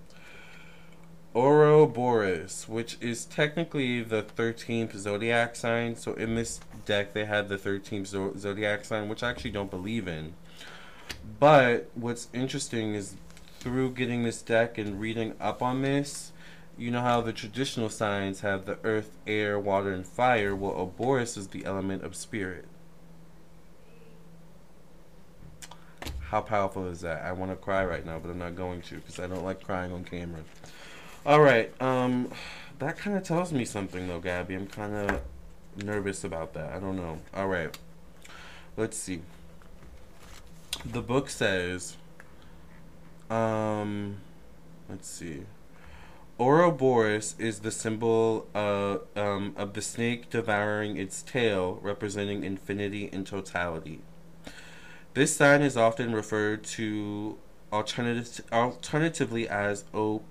Ouroboros, 1.35 2.69
which 2.69 2.97
is 3.01 3.25
technically 3.25 4.03
the 4.03 4.23
13th 4.23 4.97
zodiac 4.97 5.57
sign. 5.57 5.97
So 5.97 6.15
in 6.15 6.37
this 6.37 6.61
deck, 6.85 7.13
they 7.13 7.25
had 7.25 7.49
the 7.49 7.59
13th 7.59 8.39
zodiac 8.39 8.85
sign, 8.85 9.09
which 9.09 9.25
I 9.25 9.31
actually 9.31 9.51
don't 9.51 9.71
believe 9.71 10.07
in. 10.07 10.35
But 11.41 11.91
what's 11.95 12.29
interesting 12.33 12.95
is 12.95 13.17
through 13.59 13.93
getting 13.93 14.23
this 14.23 14.43
deck 14.43 14.79
and 14.79 15.01
reading 15.01 15.35
up 15.41 15.61
on 15.61 15.83
this, 15.83 16.31
you 16.79 16.93
know 16.93 17.01
how 17.01 17.21
the 17.21 17.33
traditional 17.33 17.89
signs 17.89 18.41
have 18.41 18.65
the 18.65 18.79
earth, 18.85 19.17
air, 19.27 19.59
water, 19.59 19.91
and 19.93 20.07
fire. 20.07 20.55
Well, 20.55 20.73
Ouroboros 20.73 21.37
is 21.37 21.49
the 21.49 21.65
element 21.65 22.05
of 22.05 22.15
spirit. 22.15 22.67
How 26.29 26.41
powerful 26.41 26.87
is 26.89 27.01
that? 27.03 27.23
I 27.23 27.33
want 27.33 27.51
to 27.51 27.57
cry 27.57 27.85
right 27.85 28.05
now, 28.05 28.19
but 28.19 28.31
I'm 28.31 28.39
not 28.39 28.57
going 28.57 28.83
to 28.83 28.97
because 28.97 29.19
I 29.19 29.27
don't 29.27 29.45
like 29.45 29.63
crying 29.63 29.93
on 29.93 30.05
camera. 30.05 30.41
All 31.27 31.41
right. 31.41 31.73
Um, 31.81 32.31
that 32.79 32.97
kind 32.97 33.17
of 33.17 33.23
tells 33.23 33.53
me 33.53 33.65
something, 33.65 34.09
though, 34.09 34.21
Gabby. 34.21 34.55
I'm 34.55 34.67
kind 34.67 34.95
of 34.95 35.21
nervous 35.85 36.25
about 36.25 36.55
that. 36.55 36.73
I 36.73 36.79
don't 36.79 36.97
know. 36.97 37.21
All 37.35 37.49
right. 37.49 37.77
Let's 38.77 38.97
see. 38.97 39.23
The 40.85 41.01
book 41.01 41.31
says, 41.31 41.97
um, 43.31 44.19
let's 44.89 45.09
see. 45.09 45.43
Ouroboros 46.39 47.37
is 47.39 47.61
the 47.61 47.71
symbol 47.71 48.49
uh, 48.55 48.99
um, 49.15 49.55
of 49.57 49.75
the 49.75 49.83
snake 49.83 50.31
devouring 50.31 50.97
its 50.97 51.23
tail, 51.23 51.79
representing 51.81 52.43
infinity 52.43 53.09
and 53.13 53.25
totality. 53.25 54.01
This 55.15 55.37
sign 55.37 55.63
is 55.63 55.77
often 55.77 56.13
referred 56.13 56.65
to 56.65 57.39
alternative, 57.73 58.41
alternatively 58.53 59.49
as 59.49 59.85
OP 59.95 60.25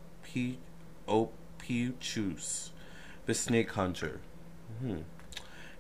Ophiuchus, 1.07 2.71
the 3.25 3.33
snake 3.33 3.71
hunter. 3.71 4.19
Hmm. 4.81 5.03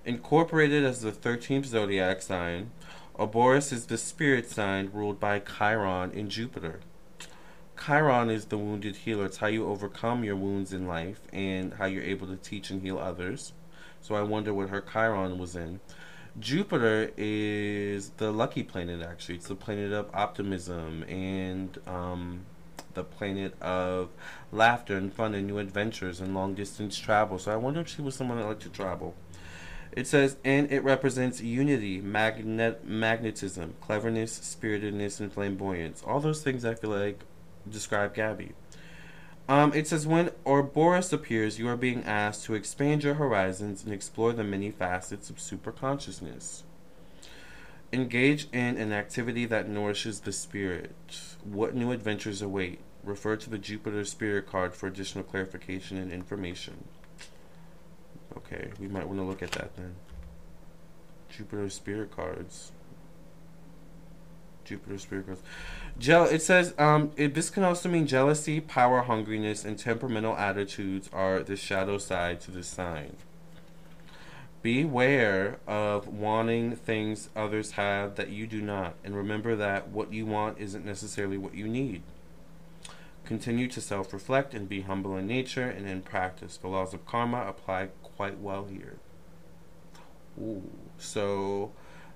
Incorporated 0.05 0.85
as 0.85 1.01
the 1.01 1.11
13th 1.11 1.65
zodiac 1.65 2.21
sign, 2.21 2.71
Ouroboros 3.19 3.73
is 3.73 3.87
the 3.87 3.97
spirit 3.97 4.49
sign 4.49 4.89
ruled 4.93 5.19
by 5.19 5.39
Chiron 5.39 6.11
in 6.11 6.29
Jupiter. 6.29 6.79
Chiron 7.85 8.29
is 8.29 8.45
the 8.45 8.57
wounded 8.57 8.95
healer. 8.95 9.25
It's 9.25 9.37
how 9.37 9.47
you 9.47 9.67
overcome 9.67 10.23
your 10.23 10.37
wounds 10.37 10.71
in 10.71 10.87
life 10.87 11.19
and 11.33 11.73
how 11.73 11.87
you're 11.87 12.03
able 12.03 12.27
to 12.27 12.37
teach 12.37 12.69
and 12.69 12.81
heal 12.81 12.99
others. 12.99 13.51
So 13.99 14.15
I 14.15 14.21
wonder 14.21 14.53
what 14.53 14.69
her 14.69 14.81
Chiron 14.81 15.37
was 15.37 15.57
in. 15.57 15.81
Jupiter 16.39 17.11
is 17.15 18.09
the 18.17 18.31
lucky 18.31 18.63
planet, 18.63 19.01
actually. 19.01 19.35
It's 19.35 19.47
the 19.47 19.55
planet 19.55 19.93
of 19.93 20.09
optimism 20.13 21.03
and 21.03 21.77
um, 21.87 22.45
the 22.95 23.03
planet 23.03 23.59
of 23.61 24.09
laughter 24.51 24.97
and 24.97 25.13
fun 25.13 25.35
and 25.35 25.45
new 25.45 25.59
adventures 25.59 26.19
and 26.19 26.33
long 26.33 26.55
distance 26.55 26.97
travel. 26.97 27.37
So 27.37 27.51
I 27.51 27.55
wonder 27.55 27.81
if 27.81 27.87
she 27.87 28.01
was 28.01 28.15
someone 28.15 28.39
that 28.39 28.47
liked 28.47 28.63
to 28.63 28.69
travel. 28.69 29.15
It 29.91 30.07
says, 30.07 30.37
and 30.43 30.71
it 30.71 30.83
represents 30.83 31.39
unity, 31.39 32.01
magnet, 32.01 32.83
magnetism, 32.83 33.75
cleverness, 33.79 34.31
spiritedness, 34.31 35.19
and 35.19 35.31
flamboyance. 35.31 36.01
All 36.01 36.19
those 36.19 36.41
things 36.41 36.65
I 36.65 36.73
feel 36.73 36.89
like 36.89 37.23
describe 37.69 38.15
Gabby. 38.15 38.53
Um, 39.49 39.73
it 39.73 39.87
says, 39.87 40.07
when 40.07 40.31
Ouroboros 40.45 41.11
appears, 41.11 41.59
you 41.59 41.67
are 41.67 41.75
being 41.75 42.03
asked 42.05 42.45
to 42.45 42.53
expand 42.53 43.03
your 43.03 43.15
horizons 43.15 43.83
and 43.83 43.93
explore 43.93 44.31
the 44.31 44.43
many 44.43 44.71
facets 44.71 45.29
of 45.29 45.35
superconsciousness. 45.35 46.63
Engage 47.91 48.47
in 48.53 48.77
an 48.77 48.93
activity 48.93 49.45
that 49.45 49.67
nourishes 49.67 50.21
the 50.21 50.31
spirit. 50.31 50.95
What 51.43 51.75
new 51.75 51.91
adventures 51.91 52.41
await? 52.41 52.79
Refer 53.03 53.35
to 53.35 53.49
the 53.49 53.57
Jupiter 53.57 54.05
Spirit 54.05 54.47
card 54.47 54.73
for 54.73 54.87
additional 54.87 55.25
clarification 55.25 55.97
and 55.97 56.11
information. 56.11 56.85
Okay, 58.37 58.71
we 58.79 58.87
might 58.87 59.07
want 59.07 59.19
to 59.19 59.25
look 59.25 59.43
at 59.43 59.51
that 59.51 59.75
then. 59.75 59.95
Jupiter 61.29 61.69
Spirit 61.69 62.15
cards. 62.15 62.71
Jupiter 64.63 64.97
Spirit. 64.97 65.25
Gel. 65.97 66.25
It 66.25 66.41
says 66.41 66.73
um. 66.77 67.11
It, 67.15 67.33
this 67.33 67.49
can 67.49 67.63
also 67.63 67.89
mean 67.89 68.07
jealousy, 68.07 68.59
power, 68.59 69.03
hungriness, 69.03 69.65
and 69.65 69.77
temperamental 69.77 70.35
attitudes 70.35 71.09
are 71.13 71.43
the 71.43 71.55
shadow 71.55 71.97
side 71.97 72.41
to 72.41 72.51
this 72.51 72.67
sign. 72.67 73.15
Beware 74.61 75.59
of 75.67 76.07
wanting 76.07 76.77
things 76.77 77.29
others 77.35 77.71
have 77.71 78.15
that 78.15 78.29
you 78.29 78.47
do 78.47 78.61
not, 78.61 78.95
and 79.03 79.13
remember 79.15 79.57
that 79.57 79.89
what 79.89 80.13
you 80.13 80.25
want 80.25 80.57
isn't 80.57 80.85
necessarily 80.85 81.37
what 81.37 81.53
you 81.53 81.67
need. 81.67 82.01
Continue 83.25 83.67
to 83.69 83.81
self 83.81 84.13
reflect 84.13 84.53
and 84.53 84.67
be 84.67 84.81
humble 84.81 85.17
in 85.17 85.27
nature 85.27 85.67
and 85.67 85.87
in 85.87 86.01
practice. 86.01 86.57
The 86.57 86.67
laws 86.67 86.93
of 86.93 87.05
karma 87.05 87.45
apply 87.47 87.89
quite 88.01 88.39
well 88.39 88.65
here. 88.65 88.97
Ooh, 90.39 90.69
so 90.97 91.71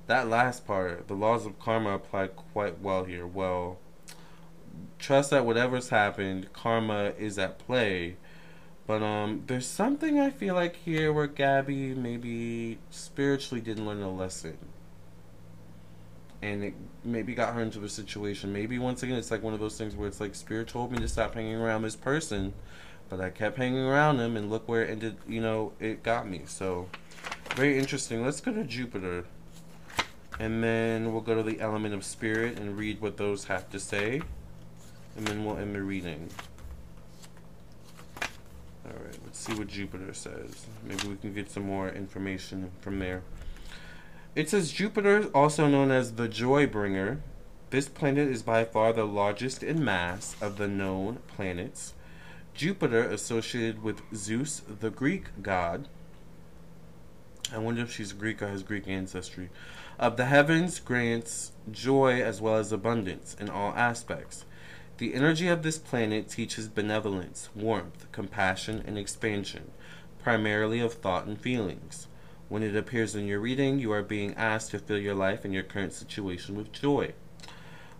that 0.07 0.27
last 0.27 0.65
part, 0.65 1.07
the 1.07 1.13
laws 1.13 1.45
of 1.45 1.59
karma 1.59 1.95
apply 1.95 2.27
quite 2.27 2.79
well 2.79 3.03
here. 3.03 3.27
Well, 3.27 3.77
trust 4.99 5.29
that 5.31 5.45
whatever's 5.45 5.89
happened, 5.89 6.51
karma 6.53 7.13
is 7.17 7.37
at 7.37 7.59
play 7.59 8.17
but 8.87 9.03
um, 9.03 9.43
there's 9.47 9.67
something 9.67 10.17
I 10.17 10.29
feel 10.29 10.55
like 10.55 10.77
here 10.77 11.11
where 11.11 11.27
Gabby 11.27 11.93
maybe 11.93 12.79
spiritually 12.89 13.59
didn't 13.59 13.85
learn 13.85 14.01
a 14.01 14.09
lesson. 14.09 14.57
And 16.41 16.63
it 16.63 16.73
maybe 17.03 17.35
got 17.35 17.53
her 17.53 17.61
into 17.61 17.83
a 17.83 17.89
situation. 17.89 18.53
Maybe 18.53 18.79
once 18.79 19.03
again, 19.03 19.17
it's 19.17 19.29
like 19.29 19.43
one 19.43 19.53
of 19.53 19.59
those 19.59 19.77
things 19.77 19.95
where 19.95 20.07
it's 20.07 20.21
like 20.21 20.35
Spirit 20.35 20.69
told 20.69 20.93
me 20.93 20.99
to 20.99 21.07
stop 21.07 21.33
hanging 21.33 21.55
around 21.55 21.81
this 21.81 21.97
person, 21.97 22.53
but 23.09 23.19
I 23.19 23.29
kept 23.29 23.57
hanging 23.57 23.83
around 23.83 24.19
him, 24.19 24.37
and 24.37 24.49
look 24.49 24.69
where 24.69 24.83
it 24.83 24.89
ended. 24.89 25.17
You 25.27 25.41
know, 25.41 25.73
it 25.81 26.01
got 26.03 26.29
me. 26.29 26.43
So 26.45 26.87
Very 27.55 27.77
interesting. 27.77 28.23
Let's 28.23 28.39
go 28.39 28.53
to 28.53 28.63
Jupiter. 28.63 29.25
And 30.39 30.63
then 30.63 31.11
we'll 31.11 31.21
go 31.21 31.35
to 31.35 31.43
the 31.43 31.59
element 31.59 31.93
of 31.93 32.03
spirit 32.03 32.59
and 32.59 32.77
read 32.77 33.01
what 33.01 33.17
those 33.17 33.45
have 33.45 33.69
to 33.71 33.79
say. 33.79 34.21
And 35.15 35.27
then 35.27 35.43
we'll 35.43 35.57
end 35.57 35.75
the 35.75 35.81
reading. 35.81 36.29
Alright, 38.85 39.17
let's 39.25 39.39
see 39.39 39.53
what 39.53 39.67
Jupiter 39.67 40.13
says. 40.13 40.67
Maybe 40.83 41.07
we 41.07 41.15
can 41.15 41.33
get 41.33 41.49
some 41.49 41.63
more 41.63 41.89
information 41.89 42.71
from 42.81 42.99
there. 42.99 43.23
It 44.35 44.49
says 44.49 44.71
Jupiter, 44.71 45.29
also 45.33 45.67
known 45.67 45.89
as 45.89 46.13
the 46.13 46.27
Joy 46.27 46.67
Bringer. 46.67 47.19
This 47.71 47.89
planet 47.89 48.29
is 48.29 48.43
by 48.43 48.63
far 48.63 48.93
the 48.93 49.05
largest 49.05 49.63
in 49.63 49.83
mass 49.83 50.35
of 50.39 50.57
the 50.57 50.67
known 50.67 51.17
planets. 51.27 51.95
Jupiter, 52.53 53.01
associated 53.03 53.83
with 53.83 54.01
Zeus, 54.15 54.61
the 54.79 54.89
Greek 54.89 55.25
god. 55.41 55.87
I 57.53 57.57
wonder 57.57 57.81
if 57.81 57.91
she's 57.91 58.13
Greek 58.13 58.41
or 58.41 58.47
has 58.47 58.63
Greek 58.63 58.87
ancestry. 58.87 59.49
Of 59.99 60.15
the 60.15 60.25
heavens, 60.25 60.79
grants 60.79 61.53
joy 61.71 62.21
as 62.21 62.39
well 62.39 62.57
as 62.57 62.71
abundance 62.71 63.35
in 63.39 63.49
all 63.49 63.73
aspects. 63.73 64.45
The 64.99 65.15
energy 65.15 65.47
of 65.47 65.63
this 65.63 65.79
planet 65.79 66.29
teaches 66.29 66.67
benevolence, 66.67 67.49
warmth, 67.55 68.05
compassion, 68.11 68.83
and 68.85 68.95
expansion, 68.95 69.71
primarily 70.21 70.79
of 70.79 70.93
thought 70.93 71.25
and 71.25 71.39
feelings. 71.39 72.07
When 72.47 72.61
it 72.61 72.75
appears 72.75 73.15
in 73.15 73.25
your 73.25 73.39
reading, 73.39 73.79
you 73.79 73.91
are 73.91 74.03
being 74.03 74.35
asked 74.35 74.69
to 74.71 74.79
fill 74.79 74.99
your 74.99 75.15
life 75.15 75.43
and 75.43 75.53
your 75.53 75.63
current 75.63 75.93
situation 75.93 76.55
with 76.55 76.71
joy. 76.71 77.13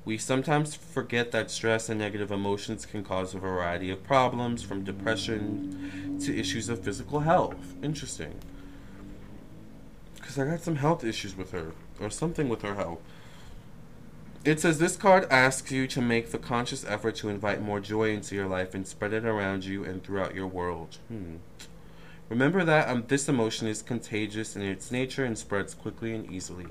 We 0.05 0.19
sometimes 0.19 0.75
forget 0.75 1.31
that 1.31 1.49
stress 1.49 1.89
and 1.89 1.99
negative 1.99 2.31
emotions 2.31 2.85
can 2.85 3.03
cause 3.03 3.33
a 3.33 3.39
variety 3.39 3.89
of 3.89 4.03
problems, 4.03 4.61
from 4.61 4.83
depression 4.83 6.19
to 6.23 6.39
issues 6.39 6.69
of 6.69 6.83
physical 6.83 7.21
health. 7.21 7.75
Interesting. 7.81 8.35
Because 10.15 10.37
I 10.37 10.45
got 10.45 10.61
some 10.61 10.75
health 10.75 11.03
issues 11.03 11.35
with 11.35 11.51
her, 11.51 11.73
or 11.99 12.09
something 12.09 12.49
with 12.49 12.61
her 12.61 12.75
help. 12.75 13.01
It 14.45 14.59
says 14.61 14.79
this 14.79 14.95
card 14.95 15.27
asks 15.29 15.71
you 15.71 15.87
to 15.87 16.01
make 16.01 16.31
the 16.31 16.37
conscious 16.37 16.85
effort 16.85 17.15
to 17.17 17.29
invite 17.29 17.61
more 17.61 17.79
joy 17.79 18.11
into 18.11 18.33
your 18.33 18.47
life 18.47 18.73
and 18.73 18.87
spread 18.87 19.11
it 19.11 19.25
around 19.25 19.65
you 19.65 19.83
and 19.83 20.03
throughout 20.03 20.35
your 20.35 20.47
world. 20.47 20.99
Hmm. 21.09 21.37
Remember 22.29 22.63
that 22.63 22.89
um, 22.89 23.05
this 23.07 23.27
emotion 23.27 23.67
is 23.67 23.81
contagious 23.81 24.55
in 24.55 24.61
its 24.61 24.91
nature 24.91 25.25
and 25.25 25.37
spreads 25.37 25.73
quickly 25.73 26.13
and 26.13 26.31
easily. 26.31 26.67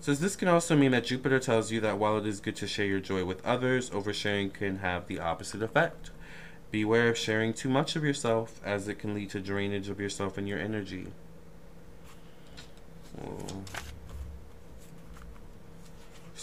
Says 0.00 0.18
this 0.18 0.34
can 0.34 0.48
also 0.48 0.76
mean 0.76 0.90
that 0.90 1.04
Jupiter 1.04 1.38
tells 1.38 1.70
you 1.70 1.80
that 1.80 1.98
while 1.98 2.18
it 2.18 2.26
is 2.26 2.40
good 2.40 2.56
to 2.56 2.66
share 2.66 2.86
your 2.86 2.98
joy 2.98 3.24
with 3.24 3.44
others, 3.46 3.90
oversharing 3.90 4.52
can 4.52 4.78
have 4.78 5.06
the 5.06 5.20
opposite 5.20 5.62
effect. 5.62 6.10
Beware 6.72 7.08
of 7.08 7.18
sharing 7.18 7.52
too 7.52 7.68
much 7.68 7.94
of 7.94 8.02
yourself, 8.02 8.60
as 8.64 8.88
it 8.88 8.98
can 8.98 9.14
lead 9.14 9.30
to 9.30 9.40
drainage 9.40 9.88
of 9.88 10.00
yourself 10.00 10.36
and 10.38 10.48
your 10.48 10.58
energy. 10.58 11.06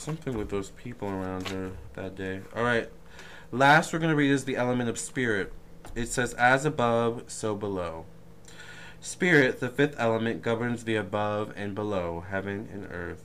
Something 0.09 0.39
with 0.39 0.49
those 0.49 0.71
people 0.71 1.07
around 1.07 1.49
her 1.49 1.73
that 1.93 2.15
day. 2.15 2.41
Alright. 2.57 2.89
Last 3.51 3.93
we're 3.93 3.99
going 3.99 4.09
to 4.09 4.15
read 4.15 4.31
is 4.31 4.43
the 4.43 4.55
element 4.55 4.89
of 4.89 4.97
spirit. 4.97 5.53
It 5.93 6.07
says, 6.07 6.33
as 6.33 6.65
above, 6.65 7.25
so 7.27 7.55
below. 7.55 8.05
Spirit, 8.99 9.59
the 9.59 9.69
fifth 9.69 9.93
element, 9.99 10.41
governs 10.41 10.85
the 10.85 10.95
above 10.95 11.53
and 11.55 11.75
below, 11.75 12.25
heaven 12.27 12.67
and 12.73 12.87
earth. 12.91 13.23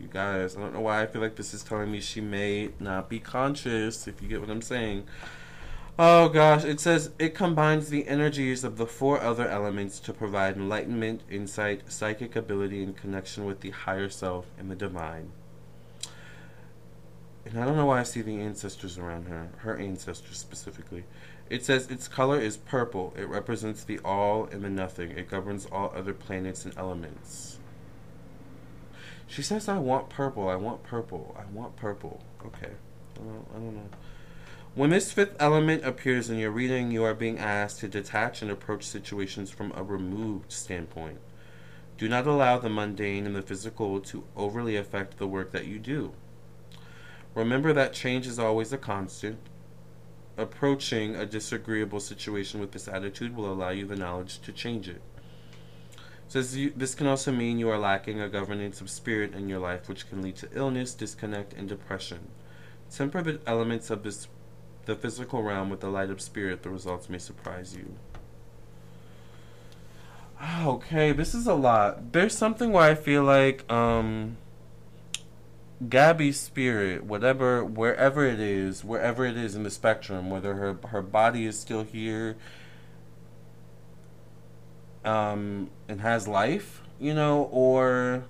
You 0.00 0.08
guys, 0.08 0.56
I 0.56 0.60
don't 0.60 0.74
know 0.74 0.80
why 0.80 1.02
I 1.02 1.06
feel 1.06 1.22
like 1.22 1.36
this 1.36 1.54
is 1.54 1.62
telling 1.62 1.92
me 1.92 2.00
she 2.00 2.20
may 2.20 2.70
not 2.80 3.08
be 3.08 3.20
conscious, 3.20 4.08
if 4.08 4.20
you 4.20 4.26
get 4.26 4.40
what 4.40 4.50
I'm 4.50 4.60
saying. 4.60 5.06
Oh 6.00 6.28
gosh, 6.28 6.62
it 6.64 6.78
says 6.78 7.10
it 7.18 7.34
combines 7.34 7.88
the 7.88 8.06
energies 8.06 8.62
of 8.62 8.76
the 8.76 8.86
four 8.86 9.20
other 9.20 9.48
elements 9.48 9.98
to 10.00 10.12
provide 10.12 10.54
enlightenment, 10.56 11.22
insight, 11.28 11.90
psychic 11.90 12.36
ability, 12.36 12.84
and 12.84 12.96
connection 12.96 13.44
with 13.44 13.62
the 13.62 13.70
higher 13.70 14.08
self 14.08 14.46
and 14.56 14.70
the 14.70 14.76
divine. 14.76 15.32
And 17.44 17.58
I 17.58 17.64
don't 17.64 17.76
know 17.76 17.86
why 17.86 17.98
I 17.98 18.04
see 18.04 18.22
the 18.22 18.40
ancestors 18.40 18.96
around 18.96 19.26
her, 19.26 19.48
her 19.58 19.76
ancestors 19.76 20.38
specifically. 20.38 21.02
It 21.50 21.64
says 21.64 21.90
its 21.90 22.06
color 22.06 22.38
is 22.38 22.56
purple. 22.56 23.12
It 23.16 23.28
represents 23.28 23.82
the 23.82 23.98
all 24.04 24.44
and 24.44 24.62
the 24.62 24.70
nothing. 24.70 25.10
It 25.10 25.28
governs 25.28 25.66
all 25.66 25.92
other 25.96 26.14
planets 26.14 26.64
and 26.64 26.76
elements. 26.78 27.58
She 29.26 29.42
says, 29.42 29.68
I 29.68 29.78
want 29.78 30.10
purple, 30.10 30.48
I 30.48 30.56
want 30.56 30.84
purple, 30.84 31.34
I 31.36 31.50
want 31.52 31.74
purple. 31.74 32.22
Okay. 32.46 32.70
Well, 33.18 33.46
I 33.50 33.54
don't 33.54 33.74
know. 33.74 33.88
When 34.78 34.90
this 34.90 35.10
fifth 35.10 35.34
element 35.40 35.84
appears 35.84 36.30
in 36.30 36.38
your 36.38 36.52
reading, 36.52 36.92
you 36.92 37.02
are 37.02 37.12
being 37.12 37.36
asked 37.36 37.80
to 37.80 37.88
detach 37.88 38.42
and 38.42 38.48
approach 38.48 38.84
situations 38.84 39.50
from 39.50 39.72
a 39.74 39.82
removed 39.82 40.52
standpoint. 40.52 41.18
Do 41.96 42.08
not 42.08 42.28
allow 42.28 42.58
the 42.58 42.68
mundane 42.68 43.26
and 43.26 43.34
the 43.34 43.42
physical 43.42 43.98
to 44.02 44.22
overly 44.36 44.76
affect 44.76 45.18
the 45.18 45.26
work 45.26 45.50
that 45.50 45.66
you 45.66 45.80
do. 45.80 46.12
Remember 47.34 47.72
that 47.72 47.92
change 47.92 48.28
is 48.28 48.38
always 48.38 48.72
a 48.72 48.78
constant. 48.78 49.40
Approaching 50.36 51.16
a 51.16 51.26
disagreeable 51.26 51.98
situation 51.98 52.60
with 52.60 52.70
this 52.70 52.86
attitude 52.86 53.34
will 53.34 53.52
allow 53.52 53.70
you 53.70 53.84
the 53.84 53.96
knowledge 53.96 54.40
to 54.42 54.52
change 54.52 54.88
it. 54.88 55.02
You, 56.32 56.72
this 56.76 56.94
can 56.94 57.08
also 57.08 57.32
mean 57.32 57.58
you 57.58 57.68
are 57.68 57.80
lacking 57.80 58.20
a 58.20 58.28
governance 58.28 58.80
of 58.80 58.90
spirit 58.90 59.34
in 59.34 59.48
your 59.48 59.58
life, 59.58 59.88
which 59.88 60.08
can 60.08 60.22
lead 60.22 60.36
to 60.36 60.48
illness, 60.52 60.94
disconnect, 60.94 61.52
and 61.52 61.68
depression. 61.68 62.28
Temper 62.92 63.22
the 63.22 63.40
elements 63.44 63.90
of 63.90 64.04
this, 64.04 64.28
the 64.88 64.96
physical 64.96 65.42
realm 65.42 65.68
with 65.68 65.80
the 65.80 65.88
light 65.88 66.08
of 66.08 66.18
spirit. 66.18 66.62
The 66.62 66.70
results 66.70 67.10
may 67.10 67.18
surprise 67.18 67.76
you. 67.76 67.94
Okay, 70.62 71.12
this 71.12 71.34
is 71.34 71.46
a 71.46 71.54
lot. 71.54 72.12
There's 72.12 72.34
something 72.34 72.72
where 72.72 72.84
I 72.84 72.94
feel 72.94 73.22
like 73.22 73.70
um, 73.70 74.38
Gabby's 75.86 76.40
spirit, 76.40 77.04
whatever, 77.04 77.62
wherever 77.62 78.24
it 78.24 78.40
is, 78.40 78.82
wherever 78.82 79.26
it 79.26 79.36
is 79.36 79.54
in 79.54 79.62
the 79.62 79.70
spectrum, 79.70 80.30
whether 80.30 80.54
her 80.54 80.78
her 80.88 81.02
body 81.02 81.44
is 81.44 81.60
still 81.60 81.84
here 81.84 82.36
um, 85.04 85.68
and 85.86 86.00
has 86.00 86.26
life, 86.26 86.80
you 86.98 87.12
know, 87.12 87.42
or 87.52 88.24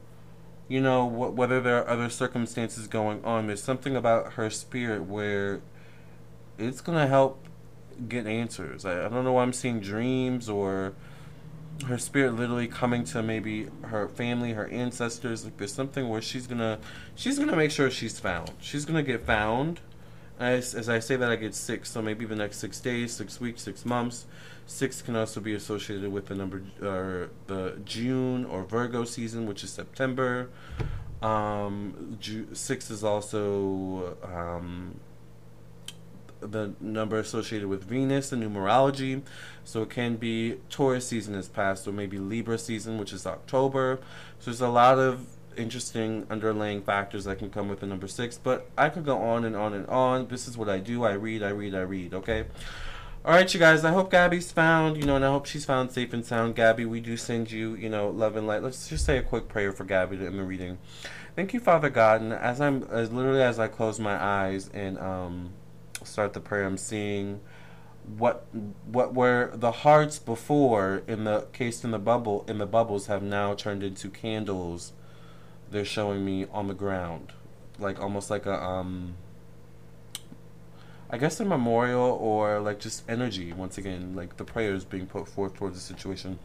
you 0.67 0.81
know 0.81 1.09
wh- 1.09 1.37
whether 1.37 1.61
there 1.61 1.85
are 1.85 1.89
other 1.89 2.09
circumstances 2.09 2.89
going 2.89 3.25
on. 3.25 3.47
There's 3.47 3.63
something 3.63 3.95
about 3.95 4.33
her 4.33 4.51
spirit 4.51 5.05
where 5.05 5.61
it's 6.59 6.81
gonna 6.81 7.07
help 7.07 7.45
get 8.09 8.27
answers. 8.27 8.85
I, 8.85 9.07
I 9.07 9.09
don't 9.09 9.25
know 9.25 9.33
why 9.33 9.43
I'm 9.43 9.53
seeing 9.53 9.81
dreams 9.81 10.49
or 10.49 10.95
her 11.87 11.99
spirit 11.99 12.35
literally 12.35 12.67
coming 12.67 13.05
to 13.05 13.23
maybe 13.23 13.69
her 13.83 14.09
family, 14.09 14.53
her 14.53 14.67
ancestors. 14.69 15.45
Like 15.45 15.57
there's 15.57 15.73
something 15.73 16.09
where 16.09 16.21
she's 16.21 16.47
gonna 16.47 16.79
she's 17.15 17.39
gonna 17.39 17.57
make 17.57 17.71
sure 17.71 17.91
she's 17.91 18.19
found. 18.19 18.51
She's 18.61 18.85
gonna 18.85 19.03
get 19.03 19.25
found. 19.25 19.81
As, 20.41 20.73
as 20.73 20.89
I 20.89 21.01
say 21.01 21.17
that, 21.17 21.31
I 21.31 21.37
get 21.37 21.55
six. 21.55 21.91
So 21.91 22.01
maybe 22.01 22.25
the 22.25 22.37
next 22.37 22.59
six 22.59 22.79
days, 22.79 23.13
six 23.13 23.41
weeks, 23.41 23.63
six 23.63 23.85
months. 23.85 24.27
Six 24.67 25.03
can 25.03 25.17
also 25.17 25.41
be 25.41 25.55
associated 25.55 26.13
with 26.13 26.27
the 26.27 26.35
number, 26.35 26.63
uh, 26.81 27.33
the 27.47 27.79
June 27.85 28.45
or 28.45 28.65
Virgo 28.65 29.05
season, 29.05 29.47
which 29.47 29.65
is 29.65 29.71
September. 29.71 30.51
Um, 31.23 32.17
Ju- 32.21 32.49
six 32.53 32.91
is 32.91 33.03
also 33.03 34.17
um, 34.23 35.01
the 36.41 36.75
number 36.81 37.19
associated 37.19 37.69
with 37.69 37.85
Venus 37.85 38.33
and 38.33 38.43
numerology. 38.43 39.23
So 39.65 39.83
it 39.83 39.91
can 39.91 40.17
be 40.17 40.57
Taurus 40.71 41.07
season 41.07 41.35
has 41.35 41.49
passed, 41.49 41.87
or 41.87 41.93
maybe 41.93 42.19
Libra 42.19 42.59
season, 42.59 42.99
which 42.99 43.13
is 43.13 43.27
October. 43.27 44.01
So 44.39 44.51
there's 44.51 44.61
a 44.61 44.69
lot 44.69 44.99
of 44.99 45.27
interesting 45.57 46.27
underlying 46.31 46.83
factors 46.83 47.25
that 47.25 47.39
can 47.39 47.51
come 47.51 47.69
with 47.69 47.81
the 47.81 47.87
number 47.87 48.09
six. 48.09 48.39
But 48.39 48.71
I 48.79 48.89
could 48.89 49.05
go 49.05 49.19
on 49.19 49.45
and 49.45 49.57
on 49.57 49.75
and 49.75 49.87
on. 49.89 50.29
This 50.29 50.49
is 50.49 50.57
what 50.57 50.69
I 50.69 50.79
do. 50.79 51.05
I 51.05 51.13
read, 51.13 51.43
I 51.43 51.51
read, 51.51 51.75
I 51.75 51.81
read. 51.81 52.15
Okay. 52.15 52.47
All 53.25 53.35
right, 53.35 53.53
you 53.53 53.61
guys. 53.61 53.85
I 53.85 53.91
hope 53.91 54.11
Gabby's 54.11 54.53
found, 54.53 54.97
you 54.97 55.03
know, 55.03 55.17
and 55.17 55.25
I 55.25 55.29
hope 55.29 55.45
she's 55.45 55.65
found 55.65 55.91
safe 55.91 56.13
and 56.13 56.25
sound. 56.25 56.55
Gabby, 56.55 56.87
we 56.87 57.01
do 57.01 57.17
send 57.17 57.51
you, 57.51 57.75
you 57.75 57.89
know, 57.89 58.09
love 58.09 58.37
and 58.37 58.47
light. 58.47 58.63
Let's 58.63 58.89
just 58.89 59.05
say 59.05 59.19
a 59.19 59.23
quick 59.23 59.49
prayer 59.49 59.73
for 59.73 59.85
Gabby 59.85 60.25
in 60.25 60.37
the 60.37 60.45
reading. 60.45 60.79
Thank 61.35 61.53
you, 61.53 61.61
Father 61.61 61.91
God. 61.91 62.21
And 62.21 62.33
as 62.33 62.61
I'm, 62.61 62.85
as 62.85 63.13
literally 63.13 63.43
as 63.43 63.59
I 63.59 63.69
close 63.69 63.99
my 63.99 64.17
eyes 64.21 64.71
and 64.73 64.99
um, 64.99 65.51
start 66.05 66.33
the 66.33 66.41
prayer, 66.41 66.65
I'm 66.65 66.79
seeing 66.79 67.41
what 68.17 68.47
what 68.87 69.15
were 69.15 69.51
the 69.55 69.71
hearts 69.71 70.19
before 70.19 71.03
in 71.07 71.25
the 71.25 71.47
case 71.53 71.85
in 71.85 71.91
the 71.91 71.99
bubble 71.99 72.45
in 72.49 72.57
the 72.57 72.67
bubbles 72.67 73.07
have 73.07 73.23
now 73.23 73.55
turned 73.55 73.83
into 73.83 74.09
candles. 74.09 74.93
They're 75.71 75.85
showing 75.85 76.25
me 76.25 76.47
on 76.51 76.69
the 76.69 76.75
ground, 76.75 77.33
like 77.79 78.01
almost 78.01 78.31
like 78.31 78.47
a 78.47 78.63
um 78.63 79.15
I 81.11 81.17
guess 81.19 81.41
a 81.41 81.45
memorial 81.45 82.19
or 82.21 82.61
like 82.61 82.81
just 82.81 83.09
energy 83.09 83.53
once 83.53 83.79
again, 83.79 84.15
like 84.15 84.37
the 84.37 84.45
prayers 84.45 84.85
being 84.85 85.07
put 85.07 85.29
forth 85.29 85.55
towards 85.55 85.75
the 85.75 85.81
situation. 85.81 86.39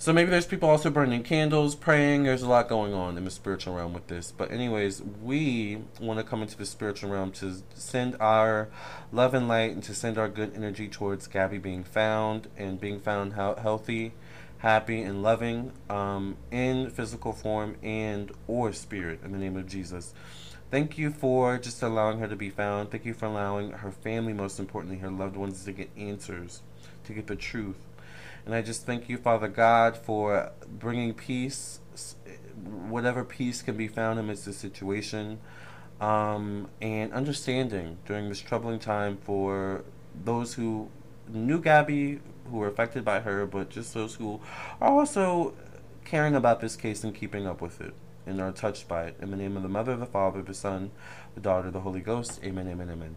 So 0.00 0.14
maybe 0.14 0.30
there's 0.30 0.46
people 0.46 0.70
also 0.70 0.88
burning 0.88 1.22
candles, 1.22 1.74
praying. 1.74 2.22
There's 2.22 2.40
a 2.40 2.48
lot 2.48 2.70
going 2.70 2.94
on 2.94 3.18
in 3.18 3.26
the 3.26 3.30
spiritual 3.30 3.74
realm 3.74 3.92
with 3.92 4.06
this. 4.06 4.32
But 4.32 4.50
anyways, 4.50 5.02
we 5.02 5.82
want 6.00 6.18
to 6.18 6.24
come 6.24 6.40
into 6.40 6.56
the 6.56 6.64
spiritual 6.64 7.10
realm 7.10 7.32
to 7.32 7.56
send 7.74 8.16
our 8.18 8.70
love 9.12 9.34
and 9.34 9.46
light 9.46 9.72
and 9.72 9.82
to 9.82 9.94
send 9.94 10.16
our 10.16 10.30
good 10.30 10.54
energy 10.56 10.88
towards 10.88 11.26
Gabby 11.26 11.58
being 11.58 11.84
found 11.84 12.48
and 12.56 12.80
being 12.80 12.98
found 12.98 13.34
healthy, 13.34 14.12
happy, 14.60 15.02
and 15.02 15.22
loving 15.22 15.72
um, 15.90 16.38
in 16.50 16.88
physical 16.88 17.34
form 17.34 17.76
and 17.82 18.32
or 18.46 18.72
spirit 18.72 19.20
in 19.22 19.32
the 19.32 19.38
name 19.38 19.58
of 19.58 19.66
Jesus. 19.66 20.14
Thank 20.70 20.96
you 20.96 21.10
for 21.10 21.58
just 21.58 21.82
allowing 21.82 22.20
her 22.20 22.28
to 22.28 22.36
be 22.36 22.48
found. 22.48 22.90
Thank 22.90 23.04
you 23.04 23.12
for 23.12 23.26
allowing 23.26 23.72
her 23.72 23.90
family, 23.90 24.32
most 24.32 24.58
importantly, 24.58 25.00
her 25.00 25.10
loved 25.10 25.36
ones, 25.36 25.62
to 25.64 25.72
get 25.72 25.90
answers, 25.94 26.62
to 27.04 27.12
get 27.12 27.26
the 27.26 27.36
truth 27.36 27.76
and 28.46 28.54
I 28.54 28.62
just 28.62 28.86
thank 28.86 29.08
you, 29.08 29.16
Father 29.16 29.48
God, 29.48 29.96
for 29.96 30.52
bringing 30.66 31.14
peace, 31.14 31.80
whatever 32.88 33.24
peace 33.24 33.62
can 33.62 33.76
be 33.76 33.88
found 33.88 34.18
amidst 34.18 34.44
the 34.44 34.52
situation, 34.52 35.40
um, 36.00 36.68
and 36.80 37.12
understanding 37.12 37.98
during 38.06 38.28
this 38.28 38.40
troubling 38.40 38.78
time 38.78 39.18
for 39.22 39.84
those 40.24 40.54
who 40.54 40.88
knew 41.28 41.60
Gabby, 41.60 42.20
who 42.50 42.56
were 42.56 42.68
affected 42.68 43.04
by 43.04 43.20
her, 43.20 43.46
but 43.46 43.70
just 43.70 43.94
those 43.94 44.14
who 44.16 44.40
are 44.80 44.90
also 44.90 45.54
caring 46.04 46.34
about 46.34 46.60
this 46.60 46.76
case 46.76 47.04
and 47.04 47.14
keeping 47.14 47.46
up 47.46 47.60
with 47.60 47.80
it 47.80 47.94
and 48.26 48.40
are 48.40 48.52
touched 48.52 48.88
by 48.88 49.04
it. 49.04 49.16
In 49.20 49.30
the 49.30 49.36
name 49.36 49.56
of 49.56 49.62
the 49.62 49.68
Mother, 49.68 49.96
the 49.96 50.06
Father, 50.06 50.42
the 50.42 50.54
Son, 50.54 50.90
the 51.34 51.40
Daughter, 51.40 51.70
the 51.70 51.80
Holy 51.80 52.00
Ghost. 52.00 52.40
Amen, 52.42 52.68
amen, 52.68 52.90
amen. 52.90 53.16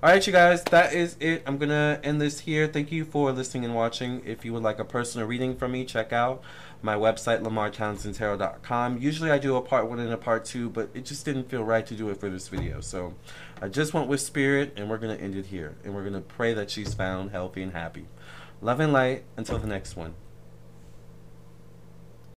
All 0.00 0.10
right, 0.10 0.24
you 0.24 0.32
guys, 0.32 0.62
that 0.62 0.92
is 0.92 1.16
it. 1.18 1.42
I'm 1.44 1.58
going 1.58 1.70
to 1.70 2.00
end 2.04 2.20
this 2.20 2.38
here. 2.38 2.68
Thank 2.68 2.92
you 2.92 3.04
for 3.04 3.32
listening 3.32 3.64
and 3.64 3.74
watching. 3.74 4.22
If 4.24 4.44
you 4.44 4.52
would 4.52 4.62
like 4.62 4.78
a 4.78 4.84
personal 4.84 5.26
reading 5.26 5.56
from 5.56 5.72
me, 5.72 5.84
check 5.84 6.12
out 6.12 6.40
my 6.82 6.94
website, 6.94 7.42
lamartownsendtarot.com. 7.42 8.98
Usually 8.98 9.32
I 9.32 9.38
do 9.38 9.56
a 9.56 9.60
part 9.60 9.88
one 9.88 9.98
and 9.98 10.12
a 10.12 10.16
part 10.16 10.44
two, 10.44 10.70
but 10.70 10.90
it 10.94 11.04
just 11.04 11.24
didn't 11.24 11.50
feel 11.50 11.64
right 11.64 11.84
to 11.84 11.96
do 11.96 12.10
it 12.10 12.20
for 12.20 12.30
this 12.30 12.46
video. 12.46 12.80
So 12.80 13.14
I 13.60 13.66
just 13.66 13.92
went 13.92 14.06
with 14.06 14.20
spirit, 14.20 14.72
and 14.76 14.88
we're 14.88 14.98
going 14.98 15.18
to 15.18 15.20
end 15.20 15.34
it 15.34 15.46
here. 15.46 15.74
And 15.82 15.96
we're 15.96 16.02
going 16.02 16.12
to 16.12 16.20
pray 16.20 16.54
that 16.54 16.70
she's 16.70 16.94
found 16.94 17.32
healthy 17.32 17.64
and 17.64 17.72
happy. 17.72 18.06
Love 18.62 18.78
and 18.78 18.92
light. 18.92 19.24
Until 19.36 19.58
the 19.58 19.66
next 19.66 19.96
one. 19.96 20.14